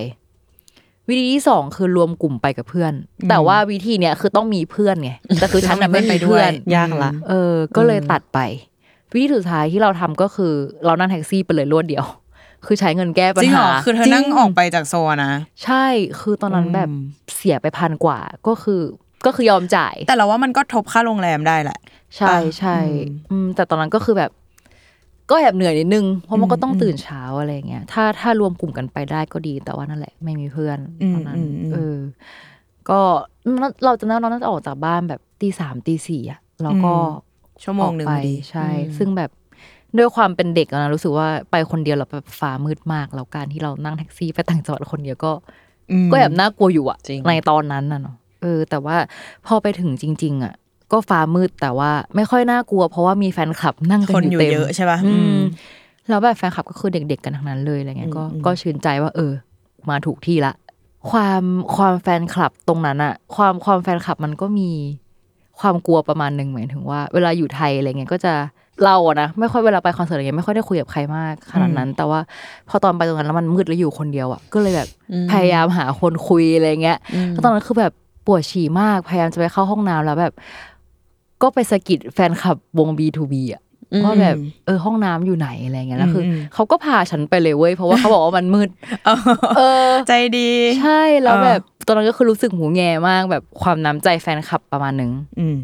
[1.09, 2.93] วิธีที่สองคือรวมกลุ่มไปกับเพื่อน
[3.29, 8.39] แต่ว่าวิธีเนี้ยคือต้องมีเพื่อนไงแต่คือฉันน่ะไม่มีเพื่อนยากละเออ ก็เลยตัดไป
[9.15, 10.53] วิธีสุดท้ายที่เราทำก็คือ
[10.85, 12.07] เรานั่งแท็กซี่ไปเลยรวดเดียว
[12.67, 15.33] คือใช้เงินแก้ปัญจริงเหรหาอคือเธอนั่งออกไปจากโซนนะ
[15.65, 15.85] ใช่
[16.21, 17.01] คือตอนนั้นแบบอืม
[17.37, 18.81] เสียไปพันกว่าก็คือ
[19.27, 21.79] ก็คือยอมจ่าย แต่เราว่ามันก็ทบค่าโรงแรมได้แหละ
[22.17, 24.31] ใช่อะใช่อืมอืมแต่ตอนนั้นก็คือแบบ
[25.31, 31.97] ก็แอบเหนื่อยนิดนึง เพราะมันก็ต้องอืมตื่นเช้าอะไรเงี้ย ถ้าถ้ารวมกลุ่มกันไปได้ก็ดี แต่ว่านั่นแหละ ไม่มีเพื่อนอืมตอนนั้นอืมอืมเออ
[32.89, 33.01] ก็
[33.85, 36.95] เราจะนั่งเราน่าจะออกจากบ้านแบบตีสามตีสี่อะแล้วก็
[37.63, 39.31] ชั่วโมงหนึ่งออกพไปอดีใช่อืมซึ่งแบบ
[39.99, 45.33] ด้วยความเป็นเด็กอะนะรู้สึกว่าไปคนเดียวเราแบบฟ้ามืดมาก แล้วการที่เรานั่งแท็กซี่ไปต่างจังหวัดคนเดียวก็
[46.07, 48.97] มก็แอบน่ากลัวอยู่อะจริงในตอนนั้นน่ะเนาะเออ แต่ว่า
[49.47, 50.55] พอไปถึงจริง ๆอะ
[50.93, 55.39] ก็ฟ้ามืดแต่ว่าไม่ค่อยน่ากลัว เพราะว่ามีแฟนคลับนั่งกันคนออยู่ยู่เต็มเยอะใช่ป่ะอือืมม
[56.09, 59.33] แล้วแบบแฟนคลับก็คือเด็ก ๆ กันทั้งนั้นเลยอะไรเงี้ยก็อืมก็ชื่นใจว่า เออ
[59.91, 60.53] มาถูกที่ละ
[61.11, 61.43] ความ
[61.77, 64.71] ความแฟนคลับตรงนั้นอะความความแฟนคลับมันก็มี
[65.61, 68.35] ความกลัวประมาณหนึ่งหมายถึงว่า เวลาอยู่ไทยอะไรเงี้ยก็จะ
[68.85, 72.21] เราอะนะไม่ค่อยเวลาไปคอนเสิร์ตอะไรเงี้ยไม่ค่อยได้คุยกับใครมากขนาดนั้น แต่ว่า
[72.69, 74.89] พอตอนไปตรงนั้นแล้วมันมืดแล้วอยู่คนเดียวอะก็เลยแบบ
[75.31, 76.99] พยายามหาคนคุยอะไรเงี้ย
[77.31, 77.93] แล้วตอนนั้นคือแบบ
[78.27, 80.33] ปวดฉี่มากพยายามจะไปเข้าห้องน้ำแล้วแบบ
[81.43, 83.63] ก็ไปสะกิดแฟนคลับวง B2B อะ
[84.05, 88.69] ว่าแบบเออห้องน้ำอยู่ไหนอะไรเงี้ยแล้วคืออมเขาก็พาฉันไปเลยเว้ยเพราะว่าเขาบอกว่ามันมืด
[89.57, 95.11] เออใจดี ใช่แล้วเออแบบ ตอนนั้นก็คือรู้สึกหูแง่มากแบบความน้ำใจแฟนคลับประมาณหนึ่ง
[95.41, 95.57] อืม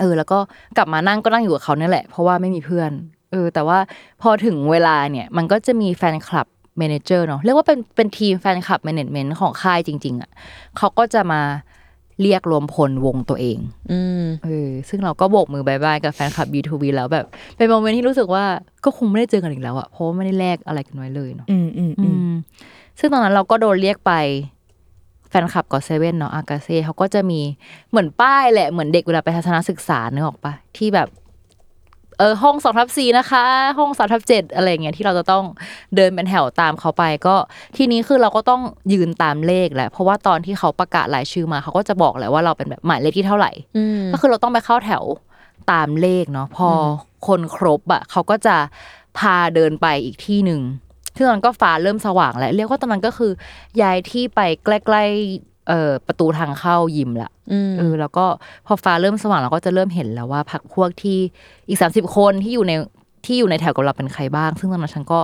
[0.00, 0.38] เออ แล้วก็
[0.76, 2.90] กลับมานั่งก็นั่งอยู่กับเขาเนี่ยแหละ เพราะว่าไม่มีเพื่อน
[3.32, 3.78] เออ แต่ว่า
[4.22, 6.46] พอถึงเวลาเนี่ย มันก็จะมีแฟนคลับ
[6.78, 10.30] manager เนาะเรียกว่าเป็นเป็นทีมแฟนคลับ management ของค่ายจริง ๆ อะ
[10.76, 11.40] เขาก็จะมา
[12.22, 13.58] เรียกรวมพลวงตัวเอง
[13.92, 18.44] อืมเออ ซึ่งเราก็โบกมือ bye bye กับแฟนคลับ B2B แล้วแบบ เป็น moment ที่รู้สึกว่า
[18.84, 22.32] ก็คงไม่ได้เจอกันอีกแล้วอะเพราะว่าไม่ได้แลกอะไรกันไว้เลยเนาะ อืมอืมอือืมม
[22.98, 24.12] ซึ่งตอนนั้นเราก็โดนเรียกไป
[25.30, 27.40] แฟนคลับ GOT7เนาะอากาเซ่เขาก็จะมี
[27.90, 31.08] เหมือนป้ายแหละเหมือนเด็กเวลาไปทัศนศึกษานึกออกปะที่แบบ
[32.18, 33.44] เออห้องสองทับสี่นะคะ
[33.78, 35.44] ห้องสามทับเจ็ดอะไรเงี้ยที่เราจะต้อง
[35.96, 37.34] เดินเป็นแถวตามเขาไปก็
[37.76, 38.62] ทีนี้คือเราก็ต้อง
[38.92, 45.04] ยืนตามเลขแหละ เพราะว่าตอนที่เขาประกาศรายชื่อมาเขาก็จะบอกแหละว่าเราเป็นแบบหมายเลขที่เท่าไหร่อืมก็คือเราต้องไปเข้าแถว
[45.72, 46.76] ตามเลขเนาะพออ
[47.26, 48.56] คนครบอะเขาก็จะ
[49.18, 50.60] พาเดินไปอีกที่หนึ่ง
[51.16, 53.32] ซึ่งตอนนั้นก็ฟ้าเริ่มสว่างแล้วเรียกว่าตอนนั้นก็คือ
[53.82, 58.24] ย้ายที่ไปใกล้ๆเอ่อประตูทางเข้ายิมละอืมเออแล้วก็
[58.66, 61.18] พอฟ้าเริ่มสว่างเราก็จะเริ่มเห็นแล้วว่าพักพวกที่
[61.68, 62.72] อีกสามสิบคนที่อยู่ใน
[63.26, 65.20] ที่อยู่ในแถวกับเราเป็นใครบ้าง ซึ่งตอนนั้นฉันก็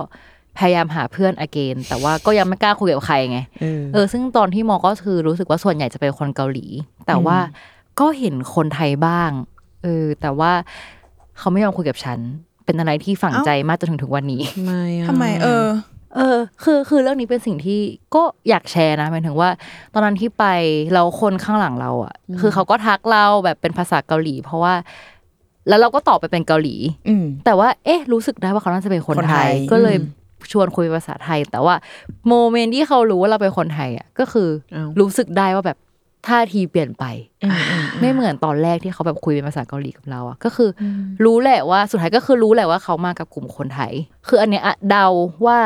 [0.57, 6.65] พยายามหาเพื่อนอเกนแต่ว่าก็ยังไม่กล้าคุยกับใครไงเออเออซึ่งตอนที่มอก็คือรู้สึกว่าส่วนใหญ่จะเป็นคนเกาหลี
[7.07, 7.37] แต่ว่า
[7.99, 9.29] ก็เห็นคนไทยบ้าง
[9.83, 10.51] เออแต่ว่า
[11.37, 12.19] เขาไม่ยอมคุยกับฉัน
[12.67, 15.65] เป็นอะไรที่ฝังใจมากจนถึงถึงวันนี้ทำไมอะทำไม เออ
[16.15, 17.79] เออ คือคือเรื่องนี้เป็นสิ่งที่
[18.15, 19.49] ก็อยากแชร์นะหมายถึงว่า
[19.93, 20.45] ตอนนั้นที่ไป
[20.93, 24.73] เราคนข้างหลังเราอะ คือเขาก็ทักเราแบบเป็นภาษาเกาหลี เพราะว่า
[25.67, 26.75] แล้วเราก็ตอบไปเป็นเกาหลี
[27.09, 30.15] อืมแต่ว่า เอ๊ะ รู้สึกได้ว่าเขาน่าจะเป็นคนคนไทไทยยก็เลยอืม
[30.51, 31.75] ชวนคุยภาษาไทย แต่ว่า
[32.27, 35.77] โมเมนต์ที่เขารู้ว่าเราเป็นคนไทยอะก็คืออ้าวรู้สึกได้ว่าแบบ
[36.27, 37.03] ท่าทีเปลี่ยนไป
[37.43, 40.83] อืมอืมไม่เหมือนตอนแรกที่เขาแบบคุยเป็นภาษาเกาหลีกับเราอะก็คืออ
[41.25, 43.93] รู้แหละว่าสุดท้ายก็คือรู้แหละว่าเขามากับกลุ่มคนไทย
[44.27, 45.05] คืออันเนี้ยอะเดา
[45.45, 45.59] ว่า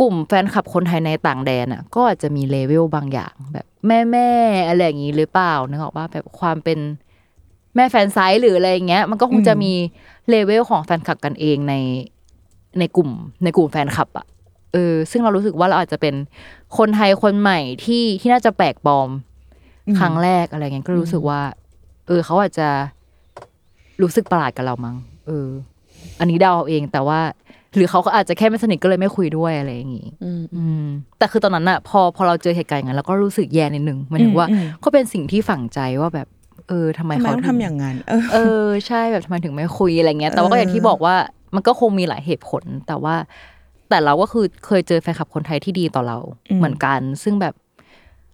[0.00, 6.78] กลุ่มแฟนคลับคนไทยในต่างแดนอะก็อาจจะมีเลเวลบางอย่าง แบบแม่แม่ๆอะไรอย่างนี้หรือเปล่านึกออกว่าแบบความเป็น
[7.76, 9.72] แม่ fansite หรืออะไรอย่างเงี้ย มันก็คงจะมี
[10.30, 11.74] เลเวลของแฟนคลับกันเองใน
[12.78, 13.10] ในกลุ่ม
[13.44, 14.26] ในกลุ่มแฟนคลับอะ
[14.72, 16.14] เออซึ่งเรารู้สึกว่าเราอาจจะเป็น
[16.78, 19.08] คนไทยคนใหม่ที่ที่น่าจะแปลกปลอม
[19.98, 21.40] ครั้งแรกอะไรเงี้ยก็รู้สึกว่า
[22.06, 22.68] เออ เขาอาจจะ
[24.02, 25.48] รู้สึกประหลาดกับเรามั้งเออ
[26.20, 27.20] อันนี้เดาเอาเองแต่ว่า
[27.74, 30.84] หรือเขาก็อาจจะแค่ไม่สนิทก็เลยไม่คุยด้วยอะไรอย่างงี้อืมอืม
[31.18, 36.28] แต่คือตอนนั้นอะพอพอเราเจอเหตุการณ์อย่างนั้นเราก็รู้สึกแย่นิดนึงหมันถึงว่าอืมก็เป็นสิ่งที่ฝังใจว่าแบบ
[36.68, 41.14] เออทำไมทำไมเขาต้องถึทำอย่างนั้นเออเออ ใช่แบบทำไมถึงไม่คุยอะไรเงี้ย แต่ว่าก็อย่างที่บอกว่า
[41.54, 43.14] มันก็คงมีหลายเหตุผล แต่ว่า
[43.92, 46.18] แต่เราก็คือเคยเจอแฟนคลับคนไทยที่ดีต่อเรา
[46.50, 47.54] อืมเหมือนกัน ซึ่งแบบ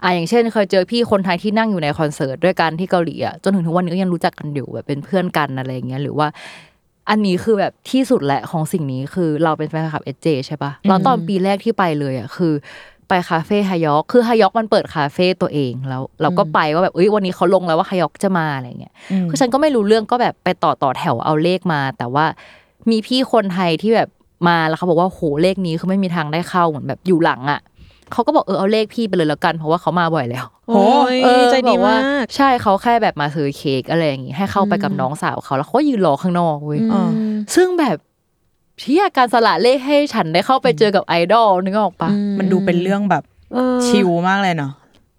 [0.03, 6.29] อ่าอย่างเช่น เคยเจอพี่คนไทยที่นั่งอยู่ในคอนเสิร์ตด้วยกันที่เกาหลีอะจนถึงทุกวันนี้ก็ยังรู้จักกันอยู่แบบเป็นเพื่อนกันอะไรอย่างเงี้ยหรือว่า
[7.11, 12.53] อันนี้คือแบบที่สุดแหละของสิ่งนี้คือเราเป็นแฟนคลับเอเจใช่ปะแล้วตอนปีแรกที่ไปเลยอะคือ
[13.09, 18.95] ไปคาเฟ่ฮายอกคือฮายอกมันเปิดคาเฟ่ตัวเองแล้ว เราก็ไปว่าแบบเอ้ยวันนี้เขาลงแล้วว่าฮายอกจะมาอะไรเงี้ย
[19.31, 22.27] คือฉันก็ไม่รู้เรื่องก็แบบไปต่อต่อแถวเอาเลขมา แต่ว่า
[22.91, 24.09] มีพี่คนไทยที่แบบ
[24.47, 27.61] มาแล้วเขาบอกว่าโหเลขนี้คือไม่มีทางได้เข้าเหมือนแบบอยู่หลังอะ
[28.13, 37.03] เขาก็บอกเออเอาเลขพี่ไปเลยแล้วกัน เพราะว่าเขามาบ่อยแล้วโอ้ยเออใจดีบอกว่มากใช่เขาแค่แบบมาซื้อเค้กอะไรอย่างงี้ให้เข้าไปกับน้องสาวเขาแล้วเขาก็ยืนรอข้างนอกเว้ยอ๋อ
[37.55, 37.97] ซึ่งแบบ
[38.81, 43.23] เชี่ยการสละเลขให้ฉันได้เข้าไปเจอกับไอดอลนึกออกปะมันดูเป็นเรื่องแบบ
[43.53, 44.73] เออชิลมากเลยเนาะ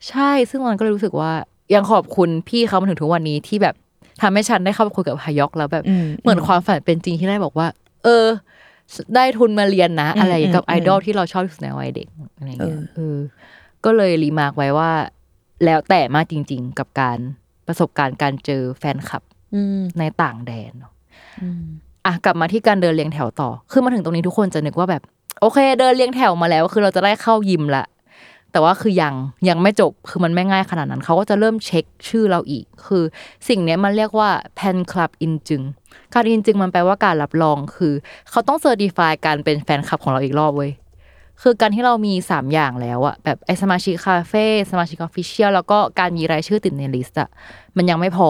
[0.10, 1.32] ใช่ซึ่งมันก็เลยรู้สึกว่า
[1.74, 3.76] ยังขอบคุณพี่เขามาถึงทุกวันนี้ที่แบบ
[4.22, 7.68] ทำให้ฉันได้เข้าไปคุยกับฮายอกแล้วแบบอืมเหมือนความฝันเป็นจริงที่ได้บอกว่า
[8.04, 8.26] เออ
[9.16, 13.18] ได้ทุนมาเรียนนะอืมอะไรกับอืมไอดอลที่เราชอบที่สุดในวัยเด็กอะไรเงี้ยเออเออ
[13.86, 14.92] ก็เลยรีมาร์กไว้ว่า
[15.66, 17.18] แล้วแต่มากจริง ๆ กับการ
[17.68, 19.24] ประสบการณ์การเจอแฟนคลับ
[19.56, 20.94] อืมในต่างแดนเนอะ
[22.06, 25.04] อะกลับมาที่การเดินเรียงแถวต่อ คือมาถึงตรงนี้ทุกคนจะนึกว่าแบบ
[25.42, 27.86] โอเค เดินเรียงแถวมาแล้ว คือเราจะได้เข้ายิมละ
[28.52, 29.14] แต่ว่าคือยัง
[29.50, 33.04] ยังไม่จบคือมันไม่ง่ายขนาดนั้นเขาก็จะเริ่มเช็คชื่อเราอีก คือ
[33.48, 35.62] สิ่งเนี้ยมันเรียกว่า pen club อินจึง
[36.14, 37.94] การอินจึงมันแปลว่าการรับรองคือ
[38.30, 40.72] เขาต้องเซอร์ติฟายการเป็นแฟนคลับของเราอีกรอบเว้ย
[41.42, 47.30] คือการที่เรามี 3 อย่างแล้วอะแบบไอสมาชิกคาเฟ่สมาชิก official แล้วก็การมีรายชื่อติดใน list อะ
[47.78, 48.30] มันยังไม่พอ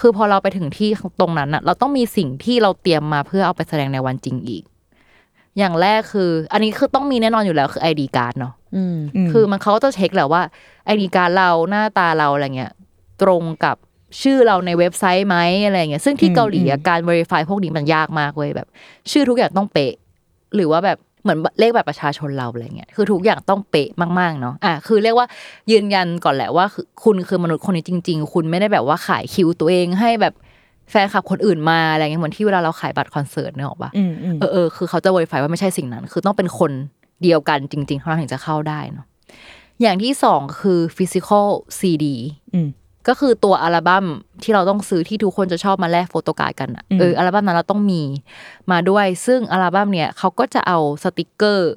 [0.00, 0.90] คือพอเราไปถึงที่
[1.20, 4.62] ตรงนั้นอะเราต้องมีสิ่งที่เราเตรียมมาเพื่อเอาไปแสดงในวันจริงอีก
[5.58, 10.42] อย่างแรกคือ อันนี้คือต้องมีแน่นอนอยู่แล้วคือ ID card เนาะอืมมคือมันเขาก็จะเช็คแหละว่า
[10.94, 12.72] ID card เราหน้าตาเราอะไรเงี้ย
[13.22, 13.76] ตรงกับ
[14.22, 18.68] ชื่อเราในเว็บไซต์ไหมอะไรเงี้ยซึ่งที่อืมเกาหลีอะอืมการ verify พวกนี้มันยากมากเว้ยแบบ
[19.10, 19.94] ชื่อทุกอย่างต้องเป๊ะ
[20.54, 25.26] หรือว่าแบบเหมือนเลขแบบประชาชนเราอะไรเงี้ยคือทุกอย่างต้องเป๊ะมากๆเนาะอะคือเรียกว่า
[25.72, 30.34] ยืนยันก่อนแหละว่าคือคุณคือมนุษย์คนนี้จริง ๆ คุณไม่ได้แบบว่าขายคิวตัวเองให้แบบ
[30.90, 36.70] แฟนคลับคนอื่นมาอะไรเงี้ยเหมือนที่เวลาเราขายบัตรคอนเสิร์ตเนี่ยหรอกปะอืมอืมเออเออคือเขาจะ verify ว่าไม่ใช่สิ่งนั้น คือต้องเป็นคน
[37.22, 39.06] เดียวกันจริงๆเท่านั้นถึงจะเข้าได้เนาะ
[39.82, 41.46] อย่างที่สองคือ physical
[41.78, 42.06] CD
[42.54, 42.68] อืม
[43.08, 44.04] ก็คือตัวอัลบั้ม
[44.42, 48.02] ที่เราต้องซื้อที่ทุกคนจะชอบมาแลกโฟโตการ์ดกันอะอืมเอออัลบั้มนั้นเราต้องมี
[48.72, 51.72] มาด้วย ซึ่งอัลบั้มเนี่ยเขาก็จะเอาสติกเกอร์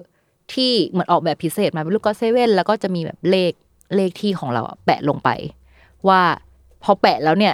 [0.53, 3.51] ที่เหมือนออกแบบพิเศษมาเป็นรูป GOT7แล้วก็จะมีแบบเลข
[3.95, 5.29] เลขที่ของเราอะแปะลงไป
[6.07, 6.21] ว่า
[6.83, 7.53] พอแปะแล้วเนี่ย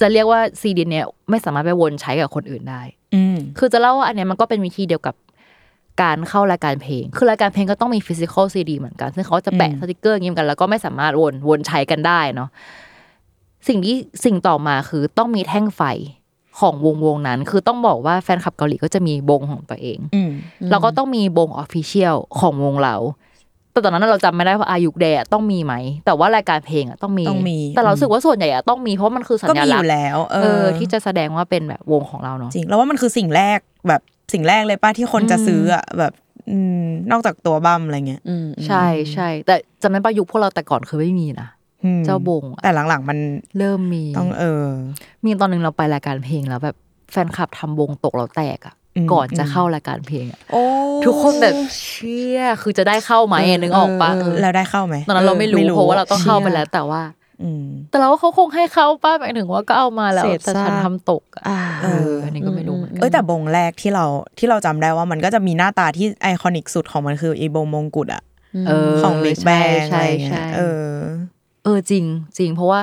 [0.00, 2.82] จะเรียกว่าซีดีเนี่ยไม่สามารถไปวนใช้กับคนอื่นได้
[3.14, 5.14] อืมคือจะเล่าว่าอันเนี้ยมันก็เป็นวิธีเดียวกับ
[6.02, 12.48] การเข้ารายการเพลง คือรายการเพลงก็ต้องมี physical ซีดีเหมือนกัน ซึ่งเขาจะแปะอืมสติกเกอร์อย่างนี้เหมือนกัน แล้วก็ไม่สามารถวนวนใช้กันได้เนาะ
[13.68, 15.82] สิ่งที่สิ่งต่อมาคือต้องมีแท่งไฟ
[16.60, 20.30] ของวงวงนั้น คือต้องบอกว่าแฟนคลับเกาหลีก็จะมีวงของตัวเองอืม
[20.70, 22.96] เราก็ต้องมีวงออฟฟิเชียลของวงเรา
[23.72, 25.74] แต่ตอนนั้นเราจำไม่ได้ว่าอายุแดอะต้องมีไหม
[26.06, 34.00] แต่ว่ารายการเพลงอะต้องมีต้องมี แต่เรารู้สึกว่าส่วนใหญ่อะต้องมีเพราะมันคือสัญก็มีอลักษยู่ณ์แล้วเอเอออที่จะแสดงว่าเป็นแบบวงของเราเนาะ จริงแล้วว่ามันคือสิ่งแรกแบบ
[34.32, 36.12] สิ่งแรกเลยป้าที่คนจะซื้ออะแบบ
[36.50, 41.61] อืมนอกจากตัวบัมอะไรเงี้ย อืม ใช่ใช่แต่จำได้ปะยุคพวกเราแต่ก่อนคือไม่มีนะอืม
[42.04, 43.18] เจ้าบงอะแต่หลังๆ มัน
[43.58, 44.66] เริ่มมีต้องเออ
[45.24, 46.76] มีตอนหนึ่งเราไปรายการเพลงแล้วแบบ
[47.10, 50.62] แฟนคลับทำวงตกเราแตกอะอืมก่อนจะอืมเข้ารายการเพลงอะโอ้
[51.04, 57.02] ทุกคนแบบเชี่ยคือจะได้เข้าไหมอะนึกออกปะเออแล้วได้เข้าไหมตอนนั้นเราไม่รู้เพราะว่าเราต้องเข้าไปแล้วแต่ว่า
[57.42, 64.04] อืมแต่เราว่าเขาคงให้เข้าป้าหมายถึงว่าก็เอามาแล้วเศษแต่ฉันซากทำตกอะอ่าเอออันนี้ก็ไม่รู้เหมือนกัเอ้ยแต่บงแรกที่เรา
[64.38, 68.22] ที่เราจำได้ว่ามันก็จะมีหน้าตาที่ไอคอนิกสุดของมันคือไอโบงมงกุฎอะ
[68.68, 70.86] เออของบิ๊กแบใช่งอะไรใช่เงี้ใช่ยเออ
[71.64, 72.04] เออจริง
[72.38, 72.80] จริงเพราะว่า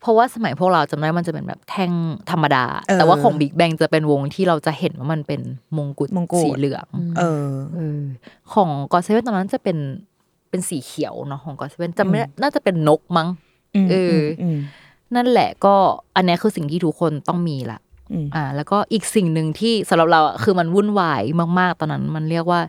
[0.00, 1.92] เพราะว่าสมัยพวกเราจำได้มันจะเป็นแบบแท่ง
[2.30, 5.40] ธรรมดาเออแต่ว่าของบิ๊กแบงจะเป็นวงที่เราจะเห็นว่ามันเป็น
[5.76, 6.86] มงกุฎมงกุฎสีเหลือง
[7.18, 8.00] เออเออ
[8.54, 9.78] ของกอเซเว่นตอนนั้นจะเป็น
[10.50, 13.28] เป็นสีเขียวเนาะของกอเซเว่นจำไม่ได้น่าจะเป็นนกมั้ง
[13.74, 14.58] อืมเออออืม
[15.14, 15.74] นั่นแหละก็
[16.16, 17.78] อันเนี้ยคือสิ่งที่ทุกคนต้องมีละ
[18.12, 21.22] อืมอ่า แล้วก็อีกสิ่งหนึ่งที่สำหรับเราอะคือมันวุ่นวาย
[21.58, 22.60] มาก ๆ ตอนนั้น มันเรียกว่า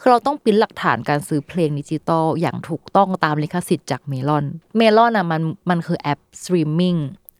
[0.00, 4.44] คือเราต้องปริ้นหลักฐานการซื้อเพลงดิจิตอลอย่างถูกต้องตามลิขสิทธิ์จาก Melon
[4.76, 6.94] Melon อะมันมันคือแอปสตรีมมิ่ง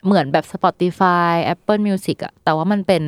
[0.06, 3.02] เหมือนแบบ Spotify Apple Music อะแต่ว่ามันเป็น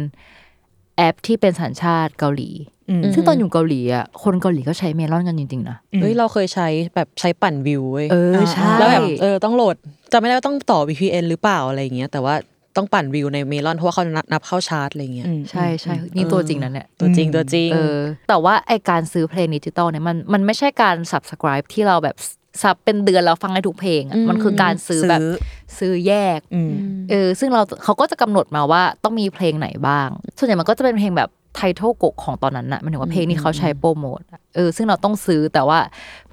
[0.96, 2.50] แอปที่เป็นสัญชาติเกาหลี
[2.90, 9.76] อืมซึ่งตอนอยู่เกาหลีอะคนเกาหลีก็ใช้เมลอนกันจริงๆนะเฮ้ยเราเคยใช้แบบใช้ปั่นวิวเว้ยเออใช่แล้วแบบเออต้องโหลด
[10.12, 12.34] จำไม่ได้ว่าต้องต่อ VPN หรือเปล่าอะไรอย่างเงี้ยแต่ว่า
[12.76, 22.16] ต้องปั่นวิวในเมลอนเพราะว่าเขานับนับเข้าชาร์ตอะไรเงี้ยอืมใช่ใช่นี่ตัวจริงนะเนี่ยตัวจริงตัวจริงเออแต่ว่าไอการซื้อเพลงดิจิตอลเนี่ยมันมันไม่ใช่การ subscribe ที่เราแบบ
[22.62, 25.32] sub เป็นเดือนแล้วฟังได้ทุกเพลงอะมันคือการซื้อแบบซื้อ
[25.78, 26.72] ซื้อแยกอืม
[27.10, 35.78] เออซึ่งเราเขาก็จะกำหนดมาว่าต้องมีเพลงไหนบ้าง ส่วนใหญ่มันก็จะเป็นเพลงแบบไทท l ลกกของตอนนั้นน่ะหมายถึงว่าเพลงที่เขาใช้โปรโมทอะเออซึ่งเราต้องซื้อแต่ว่า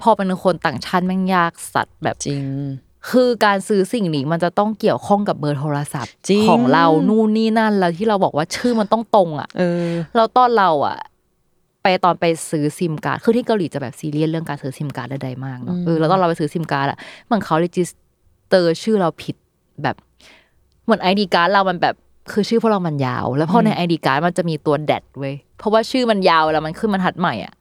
[0.02, 2.42] พอเป็นคนต่างชาติแม่งยากสัตว์แบบจริง
[3.10, 10.96] คือการซื้อสิ่งนี้มันจะต้องเกี่ยวข้องกับเบอร์โทรศัพท์จริงของเรานู่นนี่นั่นแล้วที่เราบอกว่าชื่อมันต้องตรงอะเออเราตอนเราอะ
[11.82, 19.36] ไปตอนไปซื้อซิมการ์ดคือที่เกาหลีจะแบบซีเรียสเรื่องการซื้อซิมการ์ดใดๆมากเนาะเออแล้วตอนเราไปซื้อซิมการ์ดอะเหมือนเขา register ชื่อเราผิด
[19.82, 19.96] แบบ
[20.84, 21.94] เหมือน ID card เรามันแบบ
[22.32, 27.54] คือชื่อพวกเรามันยาว แล้วพอใน ID card มันจะมีตัว dash เว้ยเพราะว่าชื่อมันยาวแล้วมันขึ้นบรรทัดใหม่อะ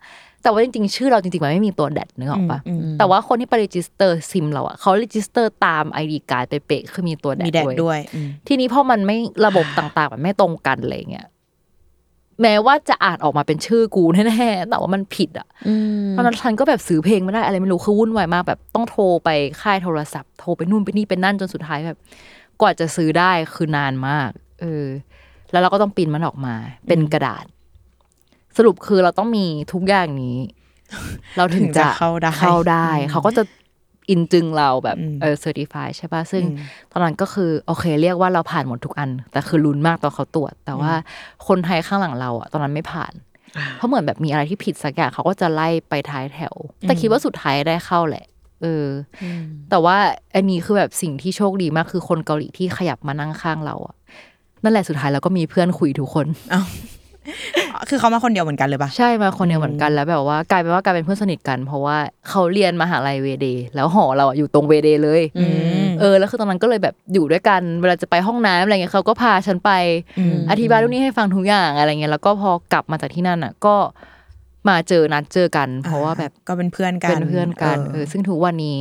[0.47, 11.27] แต่ว่าจริงๆ ชื่อเราจริงๆมันไม่มีตัว dash นึกออกปะอืมอืมแต่ว่าคนที่ไป register ซิมเราอะเขา register ตาม ID card เป๊ะๆคือมีตัวแดมีดแดดด้วยด้วยอืมทีนี้พอมันไม่ระบบต่างๆ มันไม่ตรงกันอะไรเงี้ย
[12.41, 15.73] แม้ว่าจะอ่านออกมาเป็นชื่อกูแน่ๆแต่ว่ามันผิดอะอื
[16.10, 19.29] มตอนนั้นฉันก็แบบซื้อเพลงไม่ได้อะไรไม่รู้คือวุ่นวายมากแบบต้องโทรไป
[19.62, 21.97] ค่ายโทรศัพท์โทรไปนู่นไปนี่ไปนั่นจนสุดท้ายแบบ
[22.62, 24.29] กว่าจะซื้อได้คือนานมาก
[24.62, 24.86] เออ
[25.51, 26.55] แล้วเราก็ต้องปริ้นมันออกมา
[26.88, 27.45] เป็นกระดาษ
[28.58, 30.38] สรุปคือเราต้องมีทุกอย่างนี้
[31.38, 33.43] เราถึงถึงจะจะเข้าได้เข้าได้ เขาก็จะ
[34.10, 40.93] อินจึงเราแบบอืมเออเซอร์ติฟายใช่ป่ะ ซึ่งอืมตอนนั้นก็คือ โอเค เรียกว่าเราผ่านหมดทุกอัน แต่คือลุ้นมากตอนเขาตรวจ แต่ว่า
[41.48, 43.13] คนไทยข้างหลังเราอะตอนนั้นไม่ผ่าน
[43.76, 48.26] เพราะเหมือนแบบมีอะไรที่ผิดสักอย่างเขาก็จะไล่ไปท้ายแถว แต่คิดว่าสุดท้ายได้เข้าแหละ
[48.62, 48.86] เออ
[49.24, 49.26] อ
[49.70, 49.98] แต่ว่า
[50.36, 53.96] อันนี้คือแบบสิ่งที่โชคดีมากคือคนเกาหลีที่ขยับมานั่งข้างเราอะ
[54.63, 56.28] นั่นแหละสุดท้ายเราก็มีเพื่อนคุยทุกคน
[57.89, 61.97] คือเขามาคนเดียวเหมือนกันเลยปะใช่มาคนเดียวเหมือนกันแล้วแบบว่ากลายเป็นว่ากลายเป็นเพื่อนสนิทกัน เพราะว่า
[62.29, 65.45] เขาเรียนมหาลัยเวเดแล้วหอเราอะอยู่ตรงเวเดเลยอื
[65.83, 69.71] มเออแล้วคือตอนนั้นก็เลยแบบอยู่ด้วยกันเวลาจะไปห้องน้ำอะไรเงี้ยเขาก็พาฉันไป
[70.19, 73.75] อืมอธิบายเรื่องนี้ให้ฟังทุกอย่างอะไรเงี้ยแล้วก็พอกลับมาจากที่นั่นอะก็
[74.69, 78.79] มาเจอนัดเจอกัน เพราะว่าแบบก็เป็นเพื่อนกันเป็นเพื่อนกันเอเอออซึ่งทุกวันนี้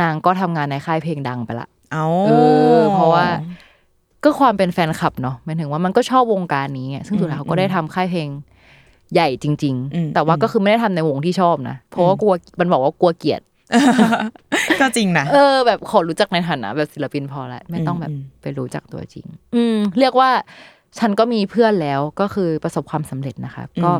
[0.00, 2.30] นางก็ทำงานในค่ายเพลงดังไปละเอาเอ
[2.78, 3.26] อเพราะว่า
[4.26, 8.28] ก็ความเป็นแฟนคลับเนาะหมายถึงว่ามันก็ชอบวงการนี้ไงซึ่งสุดท้ายเขาก็ได้ทำค่ายเพลง
[9.14, 13.40] ใหญ่จริงอืมๆแต่ว่าก็คือไม่ได้ทำในวงที่ชอบนะเพราะว่ากลัวมันบอกว่ากลัวเกลียด
[14.80, 20.30] ก็จริงนะเออ แบบขอรู้จักในฐานะแบบศิลปินพอละไม่ต้องแบบอืมไปรู้จักตัวจริง อืม เรียกว่า
[20.98, 23.92] ฉันก็มีเพื่อนแล้วก็คือประสบความสำเร็จนะคะ ก็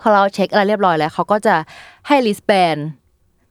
[0.00, 1.56] พอเราเช็คอะไรเรียบร้อยแล้วเขาก็จะ
[2.06, 2.76] ให้ wristband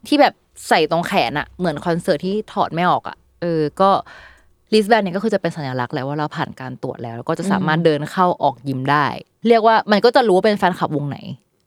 [0.08, 0.34] ที่แบบ
[0.68, 3.90] ใส่ตรงแขนอะเหมือนคอนเสิร์ตที่ถอดไม่ออกอะเออ ก็
[4.74, 9.06] wristband เนี่ยก็คือจะเป็นสัญลักษณ์แล้วว่าเราผ่านการตรวจแล้วแล้วก็จะสามารถเดินเข้าออกยิมได้
[9.48, 11.18] เรียกว่ามันก็จะรู้ว่าเป็นแฟนคลับวงไหน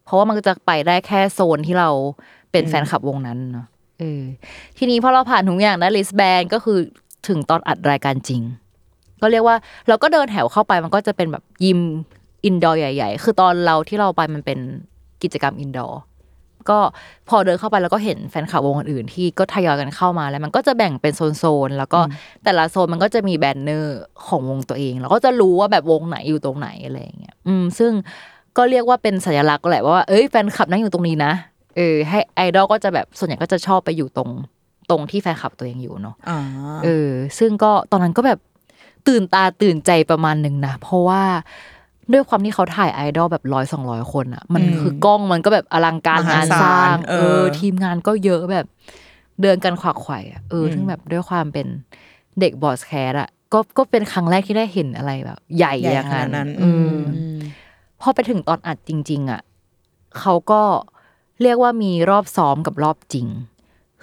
[0.04, 1.88] เพราะว่ามันก็จะไปได้แค่โซนที่เรา
[2.52, 3.66] เป็นแฟนคลับวงนั้นเนาะ
[3.98, 4.22] เออ
[4.78, 6.78] ทีนี้พอเราผ่านทุกอย่างได้ wristband ก็คือ
[7.28, 8.42] ถึงตอนอัดรายการจริง
[9.22, 9.56] ก็เรียกว่า
[9.88, 11.80] เราก็เดินแถวเข้าไปมันก็จะเป็นแบบยิม
[12.44, 14.58] indoor ใหญ่ ๆ คือตอนเราที่เราไปมันเป็น
[15.22, 16.00] กิจกรรม indoor
[16.70, 16.78] ก็
[17.28, 22.00] พอเดินเข้าไปแล้วก็เห็นแฟนคลับวงอื่นๆที่ก็ทยอยกันเข้ามาแล้ว มันก็จะแบ่งเป็นโซนๆแล้วก็
[22.44, 27.92] แต่ละโซนมันก็จะมี banner ของวงตัวเองเราก็จะรู้ว่าแบบวงไหนอยู่ตรงไหนอะไรอย่างเงี้ยอืมซึ่ง
[28.56, 31.32] ก็เรียกว่าเป็นสัญลักษณ์แหละว่าเอ้ยแฟนคลับนั่งอยู่ตรงนี้นะ
[31.76, 34.30] เออให้ไอดอลก็จะแบบส่วนใหญ่ก็จะชอบไปอยู่ตรง
[34.90, 36.38] ตรงที่แฟนคลับตัวเองอยู่เนาะอ๋อ
[36.84, 38.38] เออ ซึ่งก็ตอนนั้นก็แบบ
[39.08, 41.22] ตื่นตาตื่นใจประมาณหนึ่งนะเพราะว่า
[42.12, 48.66] ด้วยความที่เขาถ่ายไอดอลแบบร้อยสองร้อยคนอะ มันคือกล้องมันก็แบบอลังการงานสร้าง เออ ทีมงานก็เยอะแบบ
[49.42, 51.66] เดินกันขวักไขว่อะเออซึ่งแบบด้วยความเป็น
[52.40, 57.06] เด็ก broadcast อะก็ก็เป็นครั้งแรกที่ได้เห็นอะไรแบบ ใหญ่ใหญ่อย่างขนานั้ดนนั้นเอออ
[58.00, 59.40] พอไปถึงตอนอัดจริง ๆ อะ
[60.20, 60.62] เขาก็
[61.42, 63.26] เรียกว่ามีรอบซ้อมกับรอบจริง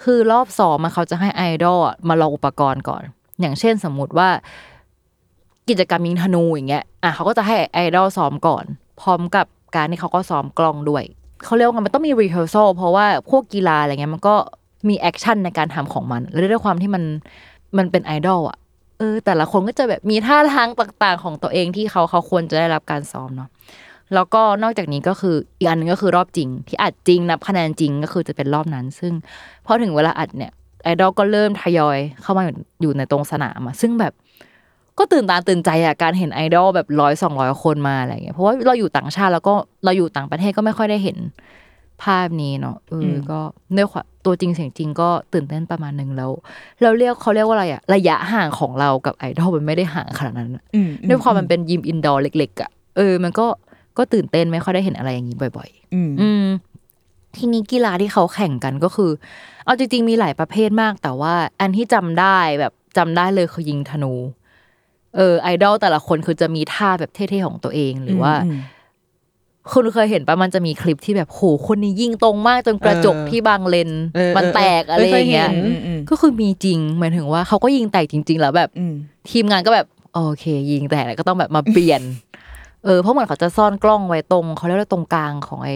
[0.02, 3.02] คือรอบซ้อมอะเขาจะให้ไอดอลอะมาลองอุปกรณ์ก่อน
[3.40, 4.28] อย่างเช่นสมมุติว่า
[5.68, 8.64] กิจกรรมยิงธนูอย่างเงี้ยอะเขาก็จะให้ไอดอลซ้อมก่อน
[9.00, 11.04] พร้อมกับการที่เขาก็ซ้อมกล้องด้วย
[11.44, 14.34] เขาเรียกว่ามันต้องมี rehearsal เพราะว่าพวกกีฬาอะไรเงี้ยมันก็
[14.88, 17.02] มี action ในการทำของมัน แล้วด้วยความที่มัน
[17.78, 18.58] มันเป็นไอดอลอะ
[18.98, 23.48] เออแต่ละคนก็จะแบบมีท่าทางต่างๆ ของตัวเองที่เขาเขาควรจะได้รับการซ้อมเนาะ
[24.14, 29.12] แล้วก็นอกจากนี้ก็คืออีกอันหนึงก็คือรอบจริง ที่อัดจริงนับคะแนนจริงก็คือจะเป็นรอบนั้น ซึ่ง
[29.66, 30.52] พอถึงเวลาอัดเนี่ย
[30.84, 34.12] ไอดอลก็เริ่มทยอยเข้ามาอยู่อยู่ในตรงสนามอะซึ่งแบบ
[34.98, 39.54] ก็ตื่นตาตื่นใจอะการเห็นไอดอลแบบร้อยสองร้อยคนมาอะไรเงี้ยเพราะว่าเราอยู่ต่างชาติแล้วก็
[39.84, 41.18] เราอยู่ต่างประเทศก็ไม่ค่อยได้เห็น
[42.02, 43.38] ภาพนี้เนาะเอออก็
[43.76, 46.30] ด้วยความตัวจริงเสียงจริงก็ตื่นเต้นประมาณหนึ่งแล้ว
[46.82, 53.46] เราเรียกเขาเรียกว่าอะไรอะระยะห่างของเรากับไอดอลมันไม่ได้ห่างขนาดนั้นอะอืมด้วยความมันเป็นยิม indoor เล็ก ๆอะเออ มันก็
[53.98, 56.44] ก็ตื่นเต้นไม่ค่อยได้เห็นอะไรอย่างนี้บ่อยอืมๆอืม
[57.36, 59.10] ทีนี้กีฬาที่เขาแข่งกันก็คือ
[59.64, 64.14] เอาจริงๆมีหลายประเภทมากแต่ว่า อันที่จำได้แบบจำได้เลยคือยิงธนู
[65.16, 68.58] เออไอดอลแต่ละคนคือจะมีท่าแบบเท่ๆของตัวเองหรือว่าอืม
[69.72, 78.94] คุณเคยเห็นปะมันจะมีคลิปที่แบบโหคนนี้ยิงตรงมากจนกระจกเออที่บังเลนส์เออมันแตกเอออะไรอย่างเงี้ยเคยเห็นอืมอืมก็คือมีจริงหมายถึงว่าเขาก็ยิงแตกจริง ๆ แล้วแบบอืม
[79.30, 82.02] ทีมงานก็แบบโอเค ยิงแต่แล้วก็ต้องแบบมาเปลี่ยน
[82.84, 85.70] เออเพราะเหมือนเขาจะซ่อนกล้องไว้ตรงเขาเรียกว่าตรงกลางของไอ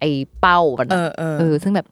[0.00, 0.04] ไอ
[0.40, 1.86] เป้ามันเออะอเออเออ ซึ่งแบบ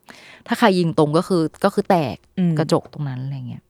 [0.47, 3.63] ถ้าใครยิงตรงก็คือก็คือแตกอืมกระจกตรงนั้นอะไรเงี้ย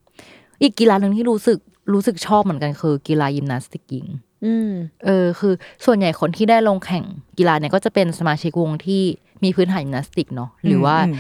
[0.63, 1.59] อีกกีฬาหนึ่งที่รู้สึก
[1.93, 4.07] รู้สึกชอบเหมือนกันคือกีฬายิมนาสติกยิง
[4.45, 4.71] อืม
[5.05, 5.53] เออคือ
[5.85, 7.05] ส่วนใหญ่คนที่ได้ลงแข่ง
[7.39, 9.03] กีฬาเนี่ยก็จะเป็นสมาชิกวงที่
[9.45, 11.17] มีพื้นฐานยิมนาสติกเนาะหรือว่าอืม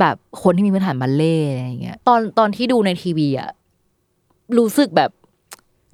[0.00, 3.50] แบบคนที่มีพื้นฐานบัลเล่ต์อะไรอย่างเงี้ยตอนตอนที่ดูในทีวีอะ
[4.58, 5.10] รู้สึกแบบ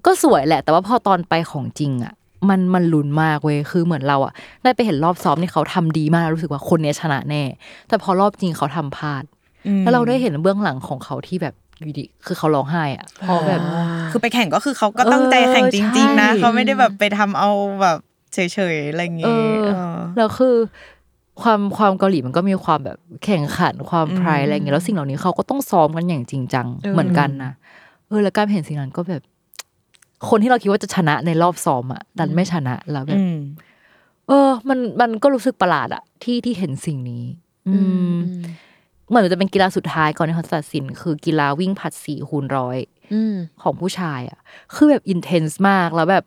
[0.06, 2.14] ก็สวยแหละ แต่ว่าพอตอนไปของจริงอะ
[2.48, 7.42] มันมันลุ้นมากเว้ยคือเหมือนเราอะได้ไปเห็นรอบซ้อมที่เขาทำดีมากแล้วรู้สึกว่าคนเนี้ยชนะแน่
[7.88, 9.24] แต่พอรอบจริงเขาทำพลาด
[9.80, 13.60] แล้วเราได้เห็นเบื้องหลังของเขาที่แบบ อยู่ดีคือเขาร้องไห้อะเพราะแบบ
[14.10, 17.50] คือไปแข่งก็คือเขาก็ตั้งใจแข่งจริง ๆ นะเออใช่เขาไม่ได้แบบไปทำเอา
[17.82, 17.98] แบบ
[18.34, 18.38] เฉ
[18.74, 20.54] ยๆอะไรอย่างเอเงี้ยอเออแล้วคือ
[21.42, 27.52] ความความเกาหลีมันก็มีความแบบแข่งขันความไพรอะไรอย่างเงี้ยแล้วสิ่งเหล่านี้เขาก็ต้องซ้อมกันอย่างจริงจังเออเหมือนกันนะ
[28.08, 29.22] เออแล้วการเห็นสิ่งนั้นก็แบบ
[30.28, 33.38] คนที่เราคิดว่าจะชนะในรอบซ้อมอะดันไม่ชนะแล้วแบบอืม
[34.28, 37.24] เออ มันมันก็รู้สึกประหลาดอะที่ที่เห็นสิ่งนี้
[37.68, 37.78] อื
[38.14, 38.16] ม
[39.08, 42.78] เหมือนมันจะเป็นกีฬาสุดท้ายก่อนที่เขาจะตัดสิน คือกีฬาวิ่งผลัดสี่คูณร้อย
[43.14, 44.38] อืมของผู้ชายอะ
[44.74, 46.24] คือแบบอินเทนส์มากแล้วแบบ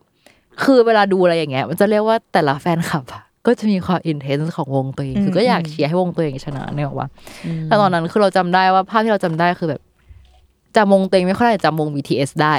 [0.63, 7.07] คือเวลาดูอะไรอย่างเงี้ย มันจะเรียกว่าแต่ละแฟนคลับอะก็จะมีความอินเทนส์ของวงตัวเองคือก็อยากเชียร์ให้วงตัวเองชนะเนี่ยหรอกว่า
[7.65, 9.81] แต่ตอนนั้นคือเราจำได้ว่าภาพที่เราจำได้คือแบบ
[10.75, 12.53] จำวงตัวเองไม่ค่อยได้แต่จำวง BTS ได้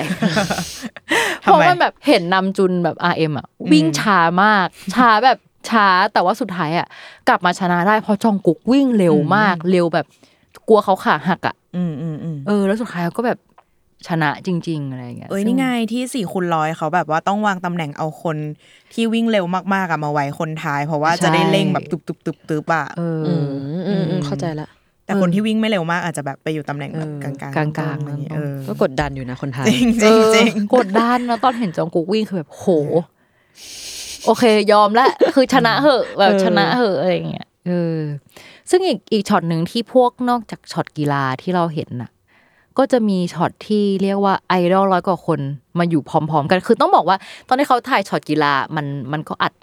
[1.43, 5.39] เพทำไมราะมันแบบเห็นนำจุนแบบ RM อะวิ่งช้ามากช้าแบบ
[5.71, 6.87] ช้าแต่ว่าสุดท้ายอะ
[7.29, 10.07] กลับมาชนะได้เพราะจองกุกวิ่งเร็วมาก เร็วแบบ
[10.69, 13.39] กลัวเขาขาหักอะอืมอืมอืมเออ แล้วสุดท้ายก็แบบ
[14.09, 18.37] ชนะจริง ๆ อะไรอย่างเงี้ยเอ้ยซึ่นี่ไงที่สี่คูณร้อยเขาแบบว่าต้องวางตำแหน่งเอาคน
[18.93, 23.45] ที่วิ่งเร็วมากๆอะมาไว้คนท้าย เพราะว่าจะได้เร่งแบบตุบตุบตุบตุบอะเอออืม
[23.89, 24.69] อืมอืมเข้าใจละ
[25.05, 32.67] แต่คนที่วิ่งไม่เร็วมากอาจจะแบบไปอยู่ตำแหน่งแบบเออกลางๆกลางๆอะไรอย่เงี้ยเอเอออก็กดดันอยู่นะคนไทยจริงจริงจริงเออกดดันนะตอนเห็นจองกุกวิ่งคือแบบโห
[34.27, 37.99] โอเค ยอมละคือชนะเหอะแบบเออชนะเหอะอะไรอย่างเงี้ยเออ
[38.71, 42.11] ซึ่งอีกอีกช็อตหนึ่งที่พวกนอกจากช็อตกีฬาที่เราเห็นน่ะ
[42.79, 45.41] ก็จะมีช็อตที่เรียกว่าไอดอลร้อยกว่าคน
[45.79, 47.17] มาอยู่พร้อม ๆ กัน คือต้องบอกว่า
[47.49, 49.55] ตอนที่เขาถ่ายช็อตกีฬามันมันก็อัด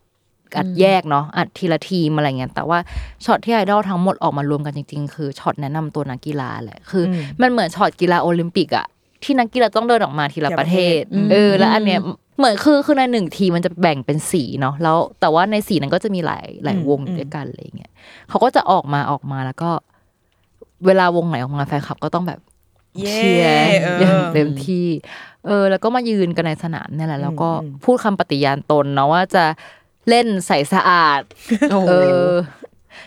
[0.57, 2.79] อัดแยกเนาะอัดทีละทีมอะไรเงี้ยแต่ว่า
[3.25, 8.85] ช็อตที่ไอดอลทั้งหมดออกมารวมกันจริง ๆ คือช็อตแนะนำตัวนักกีฬาแหละคืออมันเหมือนช็อตกีฬาโอลิมปิกอะ
[9.23, 11.01] ที่นักกีฬาต้องเดินออกมาทีละประเทศ
[11.31, 11.99] เออ แล้วอันเนี้ย
[12.37, 17.91] เหมือนคือคือในหนึ่งทีมมันจะแบ่งเป็นสีเนาะแล้วแต่ว่าในสีนั้นก็จะมีหลายหลายวงด้วยกันอะไรเงี้ย
[18.29, 19.69] เขาก็จะออกมาออกมาแล้วก็
[20.85, 22.39] เวลาวงไหนออกมาแฟนคลับก็ต้องแบบ
[22.97, 24.87] เย้เชียร์เอออย่างเต็มที่
[25.45, 27.49] เออ แล้วก็มายืนกันในสนามเนี่ยแหละแล้วก็
[27.83, 29.45] พูดคำปฏิญาณตนเนาะว่าจะ
[30.09, 31.21] เล่นใสสะอาด
[31.71, 31.93] โอ้โหเอ
[32.25, 32.27] อ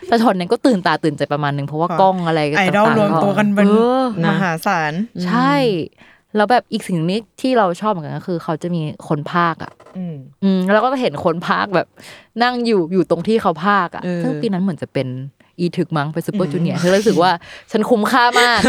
[0.07, 4.93] แต่ช็อตนั้นก็ตื่นตาตื่นใจประมาณนึงเพราะว่ากล้องอะไรไอดอลต่างๆรวมตัวกันเป็นเออมหาศาล
[5.25, 5.55] ใช่
[6.35, 11.87] แล้วแบบอีกสิ่งนี้ที่เราชอบเหมือนกันก็คือ เขาจะมีคนภาคอะ อืมอืมแล้วก็เห็นคนภาคแบบ
[12.43, 15.07] นั่งอยู่อยู่ตรงที่เขาภาคอะเออซึ่งปีนั้นเหมือนจะเป็น
[15.59, 17.31] อีถึกมั้งไปซูเปอร์จูเนียร์ฉันรู้สึกว่า
[17.71, 18.59] ฉันคุ้มค่ามาก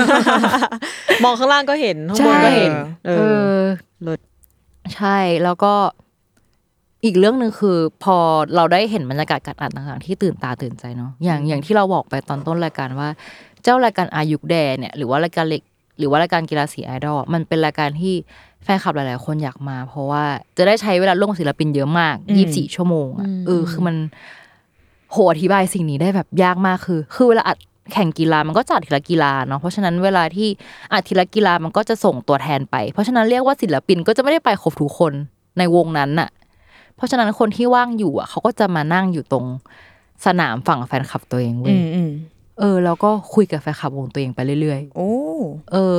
[1.25, 2.73] มองข้างล่างก็เห็นข้างบนใช่ก็เห็น
[3.07, 3.61] เอเอออ
[4.03, 4.21] เลิศ
[4.95, 5.73] ใช่แล้วก็
[7.05, 8.17] อีกเรื่องหนึ่งคือ พอ
[8.57, 13.09] เราได้เห็นบรรยากาศการอ่านต่างๆ ที่ตื่นตาตื่นใจเนาะอย่างอย่างที่เราบอกไปตอนต้นรายการว่า
[13.63, 15.63] เจ้ารายการอายุแดเนี่ยหรือว่ารายการเล็ก
[15.99, 18.15] หรือว่ารายการกีฬาสีไอดอลมันเป็นรายการที่
[18.65, 20.25] แฟนคลับหลาย ๆ คนอยากมา เพราะว่า
[20.57, 23.97] จะได้ใช้เวลาร่วมกับศิลปินเยอะมากยี่สิบสี่ชั่วโมงอะเออคือมัน
[25.13, 27.59] โหอธิบายสิ่งนี้ได้แบบยากมากคือ คือเวลาอัด
[27.93, 30.49] แข่งกีฬามันก็จัดทีละกีฬาเนาะเพราะฉะนั้นเวลาที่
[30.93, 35.13] อัดทีละกีฬามันก็จะส่งตัวแทนไป เพราะฉะนั้นเรียกว่าศิลปินก็จะไม่ได้ไปครบทุกคน
[35.59, 36.29] ในวงนั้นน่ะ
[37.01, 39.47] เพราะฉะนั้นคนที่ว่างอยู่อะเขาก็จะมานั่งอยู่ตรง
[40.27, 42.11] สนามฝั่งแฟนคลับตัวเองเว้อืยมอืม
[42.59, 45.97] เออ แล้วก็คุยกับแฟนคลับวงตัวเองไปเรื่อยโอ้ๆเออ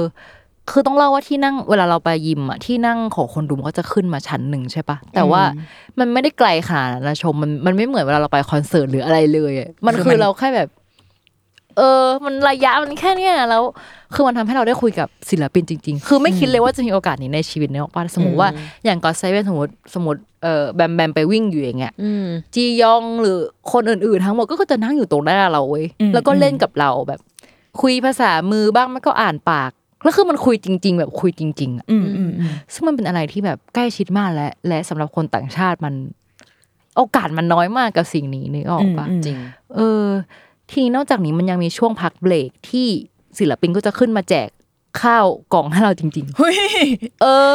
[0.70, 5.44] คือต้องเล่าว่าที่นั่งเวลาเราไปยิมอะที่นั่งของคนดูมันก็จะขึ้นมาชั้นหนึ่งใช่ปะแต่ว่า
[6.00, 10.70] มันไม่ได้ไกลขนาดนั้นนะชมมันมันไม่เหมือนเวลาเราไปคอนเสิร์ตหรืออะไรเลยอะมันคือเราแค่แบบ
[11.78, 13.64] เออ มันระยะมันแค่เนี้ยแล้ว
[14.14, 18.50] คือมันทำให้เราได้คุยกับศิลปินจริง ๆ คือไม่คิดเลยว่าจะมีโอกาสนี้ในชีวิตเนี่ยว่าสมมติว่า
[18.86, 23.38] อย่างกอเซเว่นสมมติสมมติเออแบมแบมไปวิ่งอยู่อย่างเงี้ยอืมจียองหรือ
[23.72, 27.20] คนอื่นๆ ทั้งหมดก็จะนั่งอยู่ตรงหน้าเราเว้ยแล้วก็เล่นกับเราแบบ
[27.82, 29.72] คุยภาษามือบ้างไม่ก็อ่านปาก
[30.04, 35.94] แล้วคือมันคุยจริง ๆ แบบคุยจริง ๆอะอืมอืมอืมซึ่งมันเป็นอะไรที่แบบใกล้ชิดมากและ และสำหรับคนต่างชาติมัน
[36.98, 39.38] โอกาสมันน้อยมากกับสิ่งนี้นึกออกปะจริง
[39.76, 40.06] เออ
[40.72, 42.88] ทีนี้นอกจากนี้มันยังมีช่วงพักเบรกที่
[43.40, 44.50] ศิลปินก็จะขึ้นมาแจก
[45.02, 46.60] ข้าวกล่องให้เราจริงๆเฮ้ย
[47.22, 47.52] เออ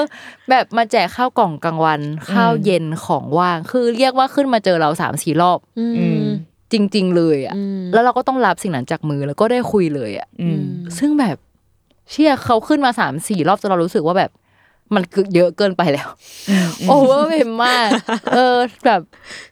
[0.51, 2.01] แบบมาแจกข้าวกล่องกลางวัน
[2.33, 5.87] ข้าวเย็นของว่างคือเรียกว่าขึ้นมาเจอเราสามสี่รอบอื
[6.19, 6.23] ม
[6.73, 7.55] จริง ๆ เลยอะ
[7.93, 10.63] แล้วเราก็ต้องรับสิ่งนั้นจากมือแล้วก็ได้คุยเลยอะอืม
[10.99, 11.37] ซึ่งแบบ
[12.11, 14.31] เชื่อเขาขึ้นมาสามสี่รอบจนเรารู้สึกว่าแบบ
[14.95, 16.09] มันคือเยอะเกินไปแล้ว
[16.89, 17.89] โอเวอร์เวมมาก
[18.35, 18.57] เออ
[18.87, 19.01] แบบ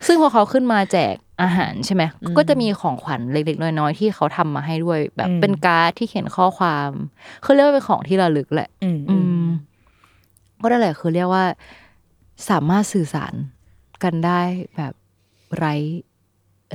[0.06, 2.02] ซึ่งพอเขาขึ้นมาแจก อาหารใช่ไหม
[2.36, 6.90] ก็จะมีของขวัญเล็ก ๆ น้อย ๆ ที่เขาทำมาให้ด้วย แบบเป็นการ์ดที่เขียนข้อความ
[7.42, 9.46] เขาเรียกว่าเป็นของที่ระลึกแหละอืมอืม
[10.62, 11.44] ก็ได้แหละคือเรียกว่า
[12.50, 13.34] สามารถสื่อสาร
[14.02, 14.40] กันได้
[14.76, 14.92] แบบ
[15.58, 15.74] ไร้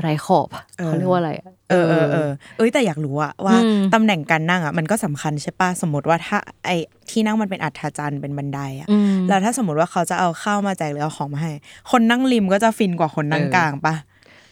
[0.01, 6.70] ไร้ขอบอะเออเขาเรียกว่าอะไรอะเออเออเออเอ้ยแต่อยากรู้อะว่าอืมตำแหน่งการนั่งอะมันก็สำคัญใช่ปะสมมติว่าถ้าไอ
[7.10, 11.51] ที่นั่งมันเป็นอัฐจันทร์เป็นบันไดอะอืมแล้วถ้าสมมติว่าเขาจะเอาข้าวมาแจกหรือเอาของมาให้
[11.91, 13.95] คนนั่งริมก็จะฟินกว่าคนนั่งกลางปะ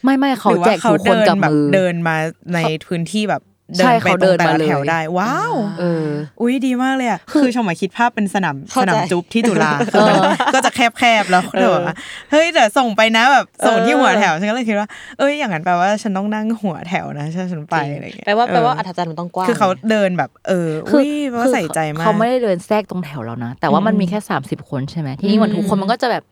[0.08, 2.16] ไม่ไม่เขาหรือแจว่ากเขาทุกคนเดินกับแบบมือเดินมา
[2.54, 3.42] ในพื้นที่แบบ
[3.76, 6.06] เดิใช่นไปเขาตเดิรงนแต่มาละเลยแถวได้ ว้าวเออ
[6.40, 10.16] อุ้ยดีมากเลยอะคือชมหมายคิดภาพเป็นสนามเข้าสใจนามจุ๊บที่จุฬาคือมัน
[10.54, 11.94] ก็จะแคบๆแล้วเดี๋ยวแบบว่า
[12.30, 14.88] เฮ้ยแต่ส่งไปนะแบบส่งที่หัวแถวฉันก็เลยคิดว่า
[15.18, 26.24] เอ้ยอย่างนั้นแปลว่าฉันต้องนั่งหัวแถวนะถ้าฉันไปอะไรอย่างเงี้ยแปลว่าแปลว่าเออัอธจันทร์มันต้องกว้างคือเขาเดินแบบเออคือุ้ยแปลว่าใส่ใจมากเขาไม่ได้เดินแทรกตรงแถวเรานะแต่ว่ามันมีแค่ 30 คนใช่ไหมทีนี้เหมือนทุกคนมันก็จะแบบ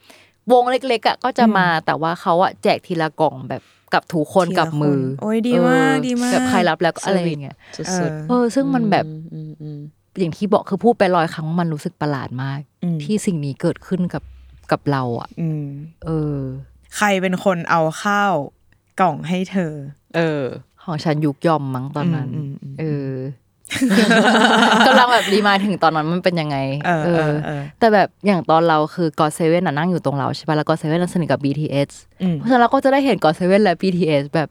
[0.53, 3.63] วงเล็กๆอะก็จะมาแต่ว่าเขาอะแจกทีละกล่องแบบ
[3.95, 9.79] กับทุกคนทีละกับมือคนโอ้ยดีมากเออดีมากแบบใครรับแล้วก็อะไรอย่างเงี้ยสุเอดอเออ ซึ่งมันแบบๆอืมอืม
[10.19, 14.23] อย่างที่บอกคือพูดไปร้อยครั้งว่ามันรู้สึกประหลาดมากอืมที่สิ่งนี้เกิดขึ้นกับ
[14.73, 15.67] กับเราอะอืม
[16.07, 16.39] เออ
[16.97, 18.33] ใครเป็นคนเอาข้าว
[19.01, 19.73] กล่องให้เธอ
[20.17, 20.43] เออ
[20.85, 23.11] ของฉันยุกยอมมั้งตอนนั้นอืมอืมอืมเออ
[24.87, 26.57] กำลังแบบรีมายถึงตอนนั้นมันเป็นยังไง
[26.87, 31.91] เออเออเออ แต่แบบอย่างตอนเราคือกอเซเว่นน่ะนั่งอยู่ตรงเราใช่ป่ะแล้วกอเซเว่นสนิทกับ BTS
[32.23, 34.49] อืมเพราะฉะนั้นเราก็จะได้เห็นกอเซเว่นและ BTS แบบ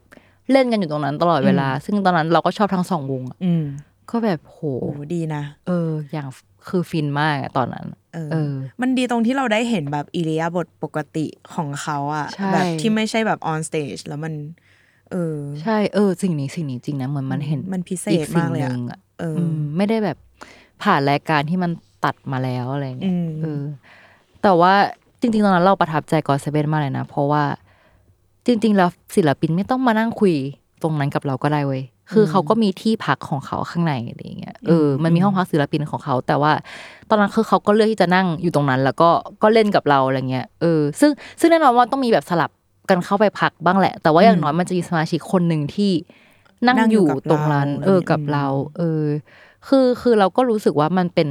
[0.52, 3.64] เล่นกันอยู่ตรงนั้นตลอดเวลา ซึ่งตอนนั้นเราก็ชอบทั้งสองวงอะอืม
[4.10, 6.26] ก็แบบโหโอ้ดีนะ เออ อย่าง
[6.68, 14.34] คือฟินมากอะตอนนั้นเออเออ มันดีตรงที่เราได้เห็นแบบอิริยาบถปกติของเขาอะใช่แบบที่ไม่ใช่แบบ on stage แล้วมัน
[15.12, 20.16] เออ ใช่เออ สิ่งนี้สิ่งนี้จริงนะเหมือนมันเห็นมันพิเศษอีสิ่งมากเลยอะหนึ่งอะ เอออืมไม่ได้แบบ
[20.82, 21.70] ผ่านรายการที่มัน
[22.04, 23.62] ตัดมาแล้วอะไรอย่างเงี้ยอืมเออ
[24.42, 24.74] แต่ว่า
[25.20, 27.44] จริง ๆ ตอนนั้นเราประทับใจ GOT7มากเลยนะ เพราะว่า
[28.46, 30.34] จริง ๆ แล้วศิลปินไม่ต้องมานั่งคุย
[30.82, 36.52] ตรงนั้นกับเราก็ได้เว้ยคือเขาก็มีที่พักของเขาข้างในอะไรอย่างเงี้ยเออมันมีห้องพักศิลปินของเขา แต่ว่า
[37.08, 39.10] ตอนนั้นคือเขาก็เลือกที่จะนั่งอยู่ตรงนั้น แล้วก็
[39.42, 41.10] ก็เล่นกับเราอะไรเงี้ยเออซึ่ง
[41.40, 42.50] ซึ่งแน่นอนว่าต้องมีแบบสลับ
[42.90, 45.92] กันเข้าไปพักบ้างแหละ แต่ว่าอย่างน้อยมันจะมีสมาชิกคนหนึ่งที่
[46.64, 48.46] นั่งนั่งออยู่ยู่กับตรงนั้นเราเออกับอืมเรา
[48.78, 49.02] เออ
[49.68, 51.28] คือคือเราก็รู้สึกว่ามันเป็น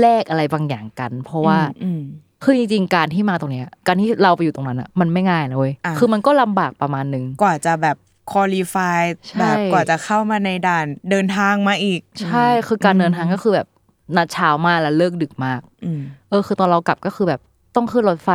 [0.00, 2.02] แลกอะไรบางอย่างกัน เพราะว่าอืม
[2.42, 7.96] คือจริงๆการที่มาตรงเนี้ย การที่เราไปอยู่ตรงนั้นอะมันไม่ง่ายนะเว้ยอะคือมันก็ลำบากประมาณนึงกว่าจะแบบ
[8.32, 13.68] คุริฟายใช่แบบกว่าจะเข้ามาในด่านเดินทางมาอีก ใช่คือการเดินทางก็คือแบบ
[14.16, 17.40] นัดเช้ามาแล้วเลิกดึกมากอืมเออ คือตอนเรากลับก็คือแบบ
[17.74, 18.30] ต้องขึ้นรถไฟ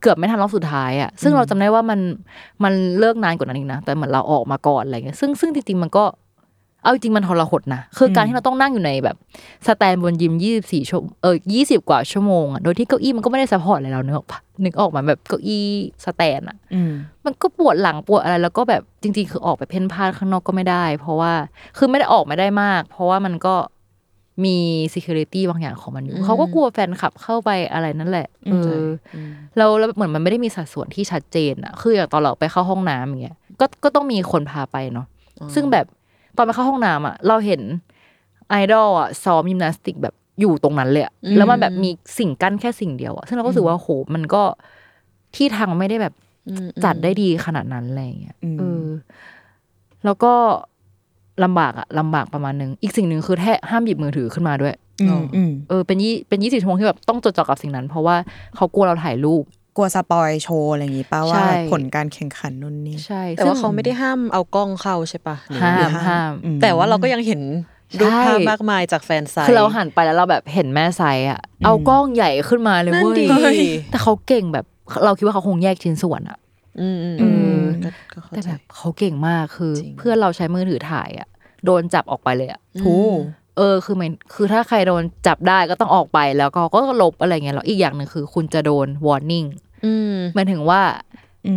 [0.00, 2.00] เกือบไม่ทันรอบสุดท้ายอะซึ่งเราจำได้ว่ามัน
[2.64, 6.04] มันเลิกนานกว่านั้นอีกนะแต่เหมือนเราออกมาก่อนอะไรเงี้ยซึ่งซึ่งจริงๆมันก็
[6.82, 9.16] เอาจริงๆมันทรหดนะคือการที่เราต้องนั่งอยู่ในแบบ
[9.66, 15.66] stand บนยิมยี่สิบสี่ชั่วเออยี่สิบกว่าชั่วโมงอะโดยที่เก้าอี้มันก็ไม่ได้ support อะไรเรานึกออกปะนึกออกมาแบบเก้าอี้
[16.04, 16.92] stand อะอืม
[17.24, 21.32] มันก็ปวดหลังปวดอะไร แล้วก็แบบจริง ๆ คือออกไปเพ่นพ่านข้างนอกก็ไม่ได้ เพราะว่า
[21.78, 23.54] คือไม่ได้ออกไม่ได้มาก เพราะว่ามันก็
[24.44, 24.56] มี
[24.94, 28.82] security บางอย่างของมันอยู่เขาก็กลัวแฟนคลับเข้าไปอะไรนั่นแหละเออ
[29.14, 29.16] อ
[29.56, 35.06] แล้วแล้วเหมือนมันไม่ได้มีสัดส่วนที่ชัดเจนอะคืออย่างตอนเราไปเข้าห้องน้ำอย่างเงี้ยก็ก็ต้องมีคนพาไปเนาะ
[35.54, 35.86] ซึ่งแบบ
[36.36, 37.60] ตอนไปเข้าห้องน้ำอะเราเห็น
[38.48, 44.42] ไอดอลอะซ้อมยิมนาสติกแบบอยู่ตรงนั้นเลยอะแล้วมันแบบมีสิ่งกั้นแค่สิ่งเดียวอะซึ่งเราก็รู้สึกว่าโหมันก็
[45.36, 46.14] ที่ทางไม่ได้แบบ
[46.84, 48.86] จัดได้ดีขนาดนั้นอะไรอย่างเงี้ยอืมเออ
[50.04, 50.32] แล้วก็
[51.44, 58.16] ลำบากอะลำบากประมาณนึง อีกสิ่งหนึ่งคือแท้ห้ามหยิบมือถือขึ้นมาด้วยอืมอืมเออเป็นยี่เป็นยี่สิบชั่วโมงที่แบบต้องจดจ่อกับสิ่งนั้น เพราะว่า
[58.56, 59.44] เขากลัวเราถ่ายรูป
[59.76, 67.40] กลัวสปอยโชว์อะไรอย่างงี้ป้าใช่ว่าผลการแข่งขันนู่นนี่ใช่แต่ว่าซึ่งเขาไม่ได้ห้ามเอากล้องเข้าใช่ปะหรือห้ามหรือห้ามอืมแต่ว่าเราก็ยังเห็น
[67.98, 74.64] รูปภาพมากมายจากแฟนไซต์คือเราหันไปแล้วเราแบบเห็นแม่ไซอะเอากล้องใหญ่ขึ้นมาเลยนั่นเว้ยดีแต่เขาเก่งแบบ
[75.04, 76.38] เราคิดว่าเขาคงแยกชิ้นส่วนอะ
[76.80, 77.24] อืมอืมเอ
[77.58, 81.28] อก็ก็เข้าแต่ใจแบบเขาเก่งมากคือจริงเพื่อนเราใช้มือถือถ่ายอะ
[81.64, 82.98] โดนจับออกไปเลยอะโอ้
[83.56, 89.48] เออคือมันคือถ้าใครโดนจับได้ก็ต้องออกไปแล้วก็ก็ลบอะไรเงี้ยแล้วอีกอย่างหนึ่งคือ คุณจะโดน warning
[89.84, 90.82] อืมหมายถึงว่า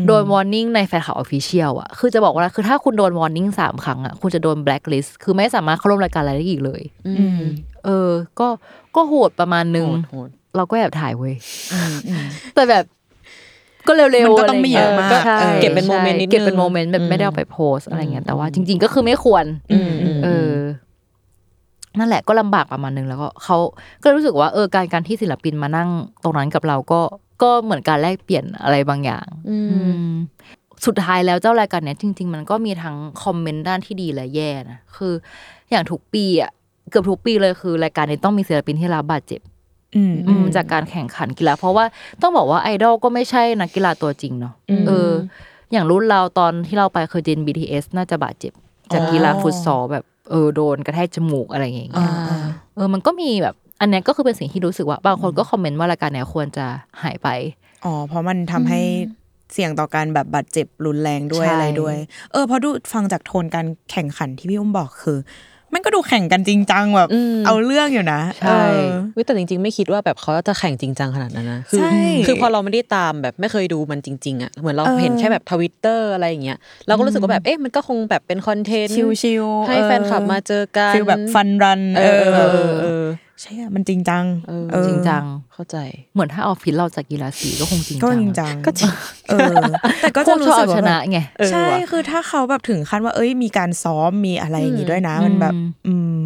[0.08, 7.42] โดน warning ในแฟนคาเฟ่ official อะคือจะบอกว่าคือถ้าคุณโดน warning สามครั้งอะคุณจะโดน blacklist คือไม่สามารถเข้าร่วมรายการอะไรได้อีกเลย อืม
[7.86, 8.10] เออ
[8.40, 8.48] ก็
[8.96, 11.34] ก็โหดประมาณนึงโหดโหดเราก็แอบถ่ายเว้ย
[12.56, 12.84] แต่แบบ
[13.88, 20.54] ก็เร็วๆมันก็ต้องไม่เยอะมากใช่เออเก็บเป็น moment นิดนึงเก็บเป็น moment แบบไม่ได้เอาไปโพสอะไรเงี้ยแต่ว่าจริง ๆ ก็คือไม่ควรอืมอืมเออ
[22.00, 23.58] นั่นแหละก็ลำบากประมาณนึงแล้วก็เขา
[24.04, 25.90] ก็รู้สึกว่าเออการการที่ศิลปินมานั่ง
[26.24, 27.02] ตรงนั้นกับเราก็
[27.44, 29.78] ก็เหมือนการแลกเปลี่ยนอะไรบางอย่าง อืมอื
[30.10, 30.12] ม
[30.86, 35.14] สุดท้ายแล้วเจ้ารายการเนี้ยจริง ๆ มันก็มีทั้งคอมเมนต์ด้านที่ดีและแย่นะคือ
[35.72, 36.52] อย่างทุกปีอะ
[36.90, 39.53] เกือบทุกปีเลยคือ รายการนี้ต้องมีศิลปินที่รับบาดเจ็บอืมอืม
[40.56, 41.86] จากการแข่งขันกีฬาเพราะว่า
[42.22, 44.54] ต้องบอกว่าไอดอลก็ไม่ใช่นักกีฬาตัวจริงเนาะ
[44.88, 45.12] เออ
[45.72, 48.54] อย่างรุ่นเราตอนที่เราไปคือเจน BTS น่าจะบาดเจ็บ
[48.94, 52.44] จากกีฬาฟุตซอลแบบเออโดนกระแทกจมูกอะไรอย่างเงี้ยอ่า
[52.76, 56.66] เออมันก็มีแบบ อันเนี้ยก็คือเป็นสิ่งที่รู้สึกว่า บางคนก็คอมเมนต์ว่ารายการเนี้ยควรจะ
[57.04, 57.28] หายไป
[57.86, 58.82] อ๋อเพราะมันทำให้
[59.54, 61.96] เสี่ยงต่อการแบบบาดเจ็บรุนแรงด้วยใช่อะไรด้วย
[62.32, 65.18] เออเพราะดูฟังจากโทนการแข่งขันที่พี่อุ้มบอกคือ
[65.74, 71.96] มันก็ดูแข่งกันจริงจังแบบอืมเอาเรื่องอยู่นะใช่เออเว้ยแต่จริง ๆ ไม่คิดว่าแบบเขาจะแข่งจริงจังขนาดนั้นนะคืใช่
[72.28, 76.58] คือพอเราไม่ได้ตามแบบไม่เคยดูมันจริง ๆอะเหมือนเราเออเห็นแค่แบบทวิตเตอร์อะไรอย่างเงี้ย
[76.88, 82.04] เราก็รู้สึกว่าแบบเอ๊ะมันก็คงแบบเป็นคอนเทนต์ชิลๆให้แฟนคลับมาเจอกันฟีลแบบฟันรันเอ
[83.02, 83.04] อ
[83.40, 85.24] เออเออเออใช่อะมันจริงจังเออเออจริงจัง
[85.54, 85.78] เข้าใจ
[86.14, 88.92] เหมือนถ้าออฟฟิศเราจากกีฬาสีก็คงจริงก็จังจริงจังก็จริง
[89.30, 89.64] เออ
[90.02, 95.54] แต่ก็พจะวกชรู้อบสึเอากว่าชแบบนะไงเออใช่ว่ะคือถ้าเขาแบบถึงขั้นว่า เอ้ยมีการซ้อมมีอะไรอย่างงี้ด้วยนะมันแบบ
[95.88, 96.20] อืม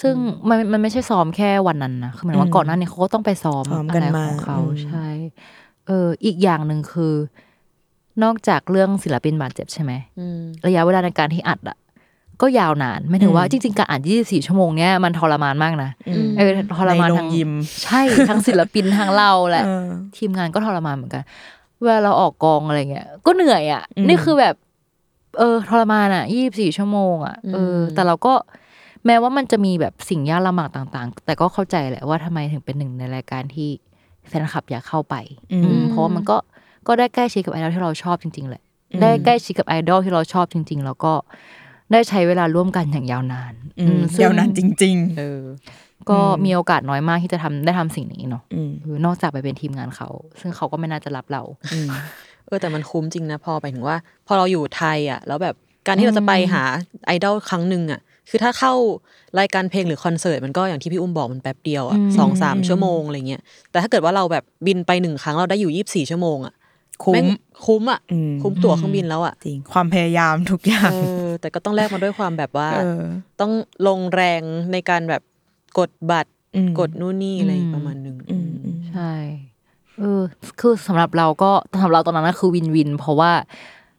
[0.00, 0.14] ซึ่ง
[0.48, 5.06] มันมันไม่ใช่ซ้อมแค่วันนั้นนะคือหมายถึงว่าอืมก่อนหน้านี้เขาก็ต้องไปซ้อมซ้อมอะกันไรมาของเขาอืมใช่
[5.86, 7.14] เอออีกอย่างหนึ่งคือ
[8.22, 11.76] นอกจากเรื่องศิลปินบาดเจ็บใช่ไหมอืมระยะเวลาในการที่อัดอะ
[12.42, 17.50] ก็ยาวนานไม่ถึงว่าจริง ๆ การอัด24 ชั่วโมงเนี้ยมันทรมานมากนะอืมเออทรมานในโรงทั้งยิม
[17.84, 21.22] ใช่ทั้งศิลปินทั้งเราแหละเออทีมงานก็ทรมานเหมือนกัน
[21.82, 24.54] เวลาเราออกกองอะไรเงี้ย ก็เหนื่อยอะอืมนี่คือแบบ
[25.38, 28.34] เออทรมานอะยี่บสี่ชั่วโมงอะเอออืมแต่เราก็
[29.06, 33.68] แม้ว่ามันจะมีแบบสิ่งยากลำบากต่าง ๆ แต่ก็เข้าใจแหละว่าทำไมถึงเป็นหนึ่งในรายการที่
[34.28, 35.14] แฟนคลับอยากเข้าไป
[35.52, 36.36] อืมอืมเพราะว่ามันก็
[36.86, 38.62] ก็ได้ใกล้ชิดกับไอดอลที่เราชอบจริง ๆ แหละ
[38.92, 41.12] อืมได้ใกล้ชิดกับไอดอลที่เราชอบจริง ๆ แล้วก็
[41.92, 45.42] ได้ใช้เวลาร่วมกันอย่างยาวนานอืมซึ่งยาวนานจริงเออ
[46.10, 50.08] ก็มีโอกาสน้อยมากที่จะทำได้ทำสิ่งนี้เนาะๆอืมเออนอกจากไปเป็นทีมงานเขา
[50.40, 51.42] ซึ่งเขาก็ไม่น่าจะรับเรา
[51.74, 51.90] อืม
[52.46, 55.54] เออแต่มันคุ้มจริงนะพอไปถึงว่า พอเราอยู่ไทยอะ แล้วแบบ
[55.86, 56.62] การที่เราจะไปหา
[57.06, 58.72] ไอดอลครั้งหนึ่งอะคือถ้าเข้า
[59.38, 66.54] รายการเพลงหรือคอนเสิร์ตมันก็อย่างที่พี่อุ้มบอกมันแป๊บเดียวอะอืมสองสามชั่วโมงอะไรเงี้ยแต่ถ้าเกิดว่าเราแบบบินไปหนึ่งครั้งเราได้อยู่ยี่สิบสี่ชั่วโมงอะ
[67.04, 67.26] คุ้มแม่ง
[67.64, 73.02] คุ้มอะอืมคุ้มตั๋วเครื่องบินแล้วอะจริงความพยายามทุกอย่างเออแต่ก็ต้องแลกมาด้วยความแบบว่าเออ
[73.40, 73.52] ต้อง
[73.86, 74.42] ลงแรง
[74.72, 75.22] ในการแบบ
[75.78, 79.12] กดบัตรอืมกดนู่นนี่อะไรอืมประมาณหนึ่งอืมอืมใช่
[79.98, 80.22] เออ
[80.60, 83.32] คือสำหรับเราก็สำหรับเราตอนนั้นนะคือวินวิน เพราะว่า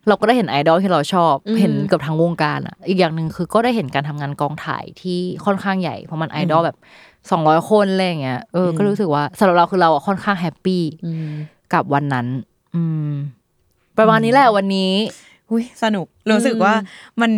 [0.07, 6.77] เราก็ได้เห็นไอดอลที่เราชอบ เห็นเกับทั้งวงการอะ อีกอย่างหนึ่งคือก็ได้เห็นการทำงานกองถ่ายที่ค่อนข้างใหญ่ เพราะมันไอดอลแบบ
[7.31, 11.31] สองร้อยคนอะไรอย่างเงี้ย เออ ก็รู้สึกว่าสำหรับเราคือเราอะค่อนข้างแฮปปี้อืม
[11.73, 12.27] กับวันนั้น
[12.75, 13.13] อืม
[13.97, 14.91] ประมาณนี้แหละวันนี้
[15.51, 16.73] อุ้ยสนุกรู้สึกว่า
[17.21, 17.31] มัน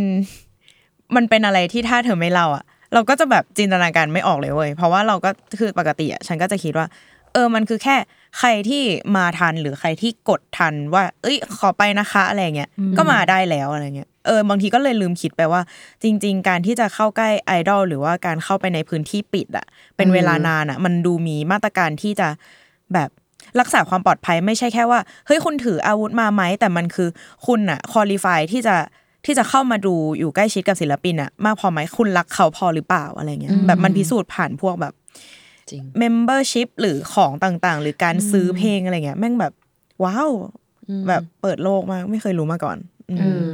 [1.16, 2.64] มันเป็นอะไรที่ถ้าเธอไม่เล่าอะ
[2.94, 5.30] เราก็จะแบบจินตนาการไม่ออกเลยเว้ยเพราะว่าเราก็
[5.60, 6.88] คือปกติอะฉันก็จะคิดว่า
[7.34, 7.96] เออมันคือแค่
[8.40, 8.84] ใครที่
[9.16, 15.62] มาทันหรือใครที่กดทันว่า เอ้ย ขอไปนะคะอะไรเงี้ยก็มาได้แล้วอะไรเงี้ยเออบางทีก็เลยลืมคิดไปว่า
[16.04, 19.66] จริง ๆ การที่จะเข้าใกล้ไอดอลหรือว่าการเข้าไปในพื้นที่ปิดอะ
[19.98, 22.28] เป็นเวลานานอะ มันดูมีมาตรการที่จะ
[22.94, 23.10] แบบ
[23.60, 27.10] รักษาความปลอดภัยไม่ใช่แค่ว่าเฮ้ยคุณถืออาวุธมาไหมแต่มันคือ
[27.48, 28.76] คุณอะคอลี่ฟายที่จะ
[29.26, 34.94] ที่จะเข้ามาดูอยู่ใกล้ชิดกับศิลปินอะมากพอไหมคุณรักเขาพอหรือเปล่าอะไรเงี้ยแบบมันพิสูจน์ผ่านพวกแบบ
[35.70, 39.54] จริง membership หรือของต่างๆ หรือการซื้อเพลงอะไรเงี้ยแม่งแบบ
[40.04, 40.30] ว้าว
[41.08, 42.78] แบบเปิดโลกมากไม่เคยรู้มาก่อน
[43.10, 43.52] อืมเออ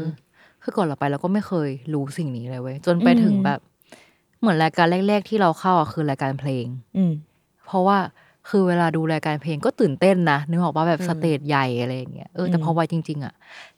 [0.63, 3.59] คือก่อนเราไปเราก็ไม่เคยรู้สิ่งนี้เลยเว้ยจนไปอืมถึงแบบ
[4.39, 6.65] เหมือนรายการแรก ๆ ที่เราเข้าอะคือรายการเพลง
[6.97, 7.13] อืม
[7.65, 7.97] เพราะว่า
[8.49, 13.33] คือเวลาดูรายการเพลงก็ตื่นเต้นนะนึกออกว่าแบบ stage ใหญ่อะไรอย่างเงี้ยเออแต่อืมพอไปจริง ๆ อะ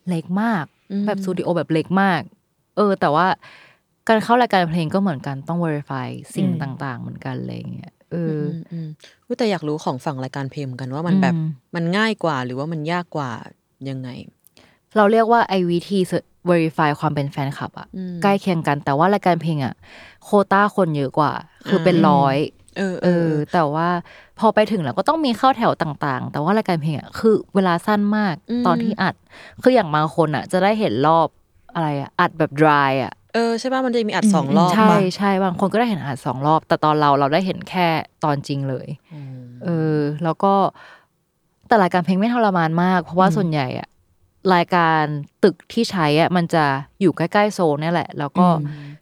[0.10, 2.22] เล็กมากอืมแบบสตูดิโอแบบเล็กมาก
[2.76, 3.28] เออ แต่ว่า
[4.08, 8.88] การเข้ารายการเพลงก็เหมือนกันต้อง verify สิ่งต่าง ๆ เหมือนกันอะไรอย่างเงี้ยเอออือมอืม
[9.26, 13.32] อุ๊ยแต่อยากรู้ของฝั่งรายการเพลงเหมือนกันว่ามันแบบอืมมันง่ายกว่า หรือว่ามันยากกว่า
[13.90, 14.10] ยังไง
[14.98, 16.00] เราเรียกว่าไอวิธี
[16.50, 19.74] verify ความเป็นแฟนคลับอะอืมใกล้เคียงกัน แต่ว่ารายการเพลงอะ
[20.24, 21.32] โควต้าคนเยอะกว่า
[21.68, 22.38] คือเป็นอ่าร้อย
[22.78, 23.88] เออเออ แต่ว่า
[24.40, 28.36] พอไปถึงแล้วก็ต้องมีเข้าแถวต่างๆ แต่ว่ารายการเพลงอะคือเวลาสั้นมาก
[28.66, 29.16] ตอนที่อัด
[29.62, 31.28] คืออย่างบางคนอะจะได้เห็นรอบ
[31.74, 37.88] อะไรอะอัดแบบ dry อะเออใช่ป่ะมันจะมีอัดสองรอบใช่ป่ะใช่บางคนก็ได้เห็นอัดสองรอบ แต่ตอนเราเราได้เห็นแค่
[38.24, 38.88] ตอนจริงเลย
[39.64, 40.54] เออ แล้วก็
[41.68, 43.88] แต่รายการเพลงไม่ทรมานมาก เพราะว่าส่วนใหญ่อะ
[44.56, 45.04] รายการ
[45.44, 46.64] ตึกที่ใช้อะมันจะ
[47.02, 48.46] อยู่ใกล้ๆโซนเนี่ยแหละ แล้วก็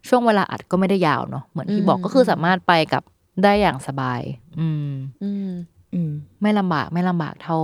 [0.08, 3.04] ช่วงเวลาอัดก็ไม่ได้ยาวเนาะเหมือนที่บอกก็คือสามารถไปกับ
[3.44, 4.22] ได้อย่างสบาย
[4.60, 4.92] อืม
[5.24, 5.50] อืม
[5.94, 6.12] อืม
[6.42, 7.58] ไม่ลำบากไม่ลำบากเท่า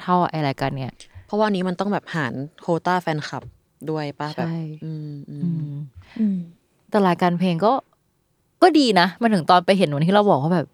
[0.00, 0.92] เท่าไอรายการเนี้ย
[1.26, 3.42] เพราะว่านี้มันต้องแบบหารโควต้าแฟนคลับ
[3.90, 5.74] ด้วยป่ะแบบใช่ อืมอือืมม
[6.18, 6.38] อืม
[6.90, 7.72] แต่รายการเพลงก็
[8.62, 10.66] ก็ดีนะมาถึงตอนไปเห็นวันที่เราบอกว่าแบบ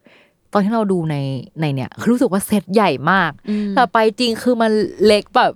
[0.53, 1.17] ตอนที่เราดูใน
[1.61, 3.33] ในเนี่ยคือรู้สึกว่าเซตใหญ่มาก
[3.75, 4.71] แต่ไปจริงคือมัน
[5.07, 5.53] เล็กแบบ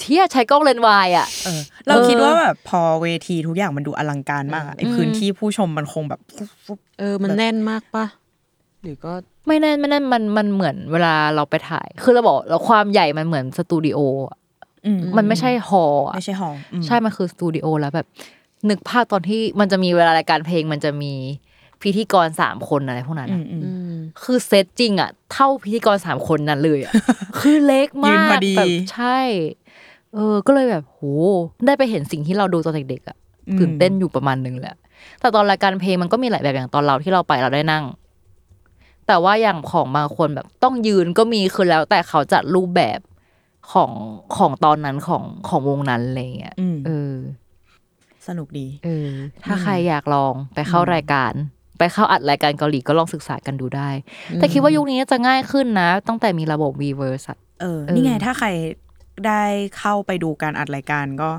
[0.00, 6.20] เที่ยใช้กล้องเลนส์วายอะเออเราคิดว่าแบบพอเวทีทุกอย่างมันดูอลังการมากอะไอพื้นที่ผู้ชมมันคงแบบ
[6.98, 8.06] เออมันแน่นมากป่ะ
[8.82, 9.12] หรือก็
[9.46, 13.98] ไม่แน่นไม่แน่นมันมันเหมือนเวลาเราไปถ่าย คือเราบอกเราความใหญ่มันเหมือนสตูดิโอ
[14.28, 14.36] อะ
[14.86, 18.06] อืมมันไม่ใช่ฮอลล์อะไม่ใช่ห้องอืมใช่มันคือสตูดิโอแล้วแบบ
[18.68, 21.14] นึกภาพตอนที่มันจะมีเวลารายการเพลงมันจะมี
[21.82, 26.92] พิธีกรสามคนอะไรพวกนั้นอือะมอืมอืมคือเซตจริงอะ เท่าพิธีกรสามคนนั้นเลยอะ
[27.38, 29.18] คือเล็กมากยืนพอดีแบบใช่
[30.14, 31.00] เออ ก็เลยแบบโห
[31.66, 33.16] ได้ไปเห็นสิ่งที่เราดูตอนเด็กๆอะ
[33.58, 34.76] ตื่นเต้นอยู่ประมาณนึงแหละ
[35.20, 37.84] แต่ตอนรายการเพลงมันก็มีหลายแบบอย่างตอนเราที่เราไปเราได้นั่ง
[39.06, 43.00] แต่ว่าอย่างของบางคนแบบต้องยืนก็มีคือแล้ว แต่เขาจัดรูปแบบ
[43.72, 43.90] ของ
[44.36, 47.14] ของตอนนั้นของของวงนั้นอะไรเงี้ยอืมเออ
[48.26, 49.08] สนุกดี เออ
[49.44, 51.32] ถ้าใครอยากลองไปเข้ารายการ
[51.78, 53.90] ไปเข้าอัดรายการเกาหลีก็ลองศึกษากันดูได้
[54.36, 58.48] แต่คิดว่ายุคนี้จะง่ายขึ้นนะ ตั้งแต่มีระบบ Weverse อะเออเออ นี่ไงถ้าใคร
[59.28, 59.42] ได้
[59.78, 61.30] เข้าไปดูการอัดรายการก็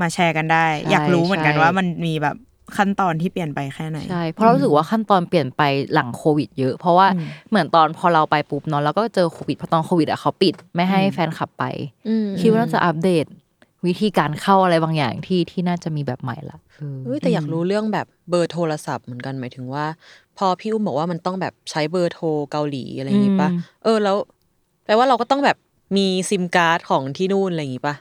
[0.00, 2.36] มาแชร์กันได้ใช่อยากรู้เหมือนกันใช่ว่ามันมีแบบ
[2.76, 5.62] ขั้นตอนที่เปลี่ยนไปแค่ไหนใช่เพราะเรารู้สึกว่าขั้นตอนเปลี่ยนไป
[5.94, 11.64] หลังโควิด เยอะ เพราะว่าอืมเหมือนตอนพอเราไปปุ๊บเนาะแล้วก็เจอโควิดเพราะตอนโควิดอะเขาปิดไม่ให้แฟนคลับไป
[12.08, 13.26] อืมคิดว่าน่าจะอัปเดต
[13.86, 19.86] วิธีการเข้าอะไรบางอย่างที่ที่น่าจะมีแบบใหม่ละเออเอ้ยแต่อยากรู้เรื่องแบบเบอร์โทรศัพท์เหมือนกันหมายถึงว่า
[20.38, 24.16] พอพี่อุ้มบอกว่ามันต้องแบบใช้เบอร์โทรเกาหลีอะไรอย่างงี้ปะอืมเออแล้ว
[24.84, 25.56] แปลว่าเราก็ต้องแบบ
[25.96, 27.94] มีซิมการ์ดของที่นู่นอะไรอย่างงี้ปะ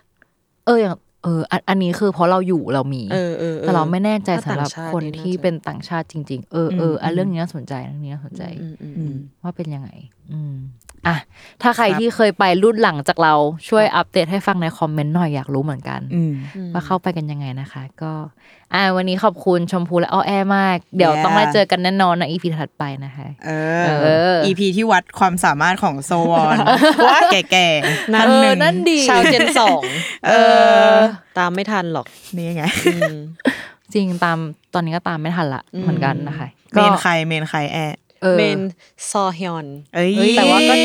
[0.66, 9.90] เอออย่างเอออันอันนี้คือเพราะเราอยู่เรามี เออเออออแต่เราไม่แน่ใจถ้สำหรับต่างชาติคนที่าจะ เป็นต่างชาติจริง ๆ เออเอออันเรื่องนี้น่าสนใจเรื่องนี้น่าสนใจ อืมอืมอือืมมว่าเป็นยังไง
[10.34, 10.56] อืม
[11.08, 11.18] อะ
[11.62, 13.34] ถ้าใครครับที่เคยไปรุ่นหลังจากเรา
[13.70, 16.34] ช่วยอัปเดตให้ฟังในคอมเมนต์หน่อยอยากรู้เหมือนกันอืม
[16.74, 18.14] ว่าเข้าไปกันยังไงนะคะ ก็
[18.74, 23.52] อ่าวันนี้ขอบคุณชมพูและอ้อแอมาก เดี๋ยว Yeah ต้องได้เจอกันแน่นอนในอีพีถัดไปนะคะเอ
[24.02, 26.58] เอออ EP ที่วัดความสามารถของโซวอน
[27.06, 29.82] ว่าแก่ๆนั่นเอหอนึ่งนั่นดีชาวเจนสอง
[30.28, 30.32] เอ
[30.92, 30.94] อ
[31.38, 32.06] ตามไม่ทันหรอก
[32.38, 33.16] นี่ไงอืม
[33.94, 34.38] จริงตาม
[34.74, 38.60] ตอนนี้ก็ตามไม่ทันละอืมเหมือนกันนะคะเมนใครเมนใครแอะ เออเมน
[39.12, 40.76] ซอฮยอนเอ้ยแต่ว่าก็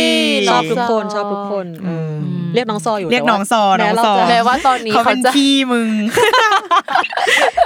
[0.48, 5.90] ชอบน้ทุองกซอคนชอบทุกคนเอออมเรียกน้องซออยู่เรียกแต่ว่าน้องซอแม้น้องเราซอจะแม้ว่าตอนนี้เขาเขาเป็นจะพี่มึง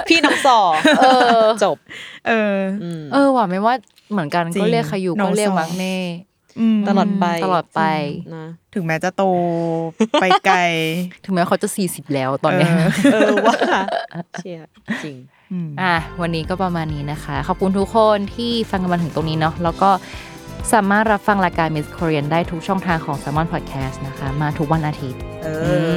[0.07, 0.59] พี่น้องซอ
[0.99, 1.05] เอ
[1.39, 1.77] อจบ
[2.27, 3.73] เอออืมเออว่ะไม่ว่า
[4.11, 5.97] เหมือนกันจริงก็เรียกใครอยู่น้ก็องเรียกซอมักเน่
[6.59, 7.81] อืมตลอดไปตลอดไป
[8.35, 9.23] นะถึงแม้จะโต
[10.21, 10.57] ไปไกล
[11.25, 12.73] ถึงแม้เขาจะสี่สิบแล้วตอนเนี้ย
[13.13, 13.55] เออเออว่า
[14.37, 14.59] เชีย
[15.03, 15.17] จริง
[15.51, 19.89] อืมอะวันนี้ก็ประมาณนี้นะคะ ขอบคุณทุกคนที่ฟังกันมาถึงตรงนี้เนาะแล้วก็
[20.73, 25.47] สามารถรับฟังรายการ Miss Korean ได้ทุกช่องทางของ s ซ m o n Podcast นะคะ มาทุกวันอาทิตย์เอ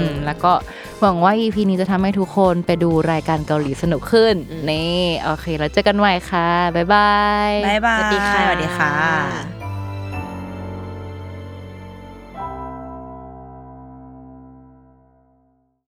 [0.02, 0.52] มอแล้วก็
[1.00, 4.34] หวังว่า EP นี้จะทำให้ทุกคนไปดูรายการเกาหลีสนุกขึ้น
[4.70, 7.12] นี่ โอเค แล้วเจอกันใหม่ค่ะ บ๊ายบา
[7.48, 9.61] ย บ๊ายบาย สวัสดีค่ะ สวัสดีค่ะ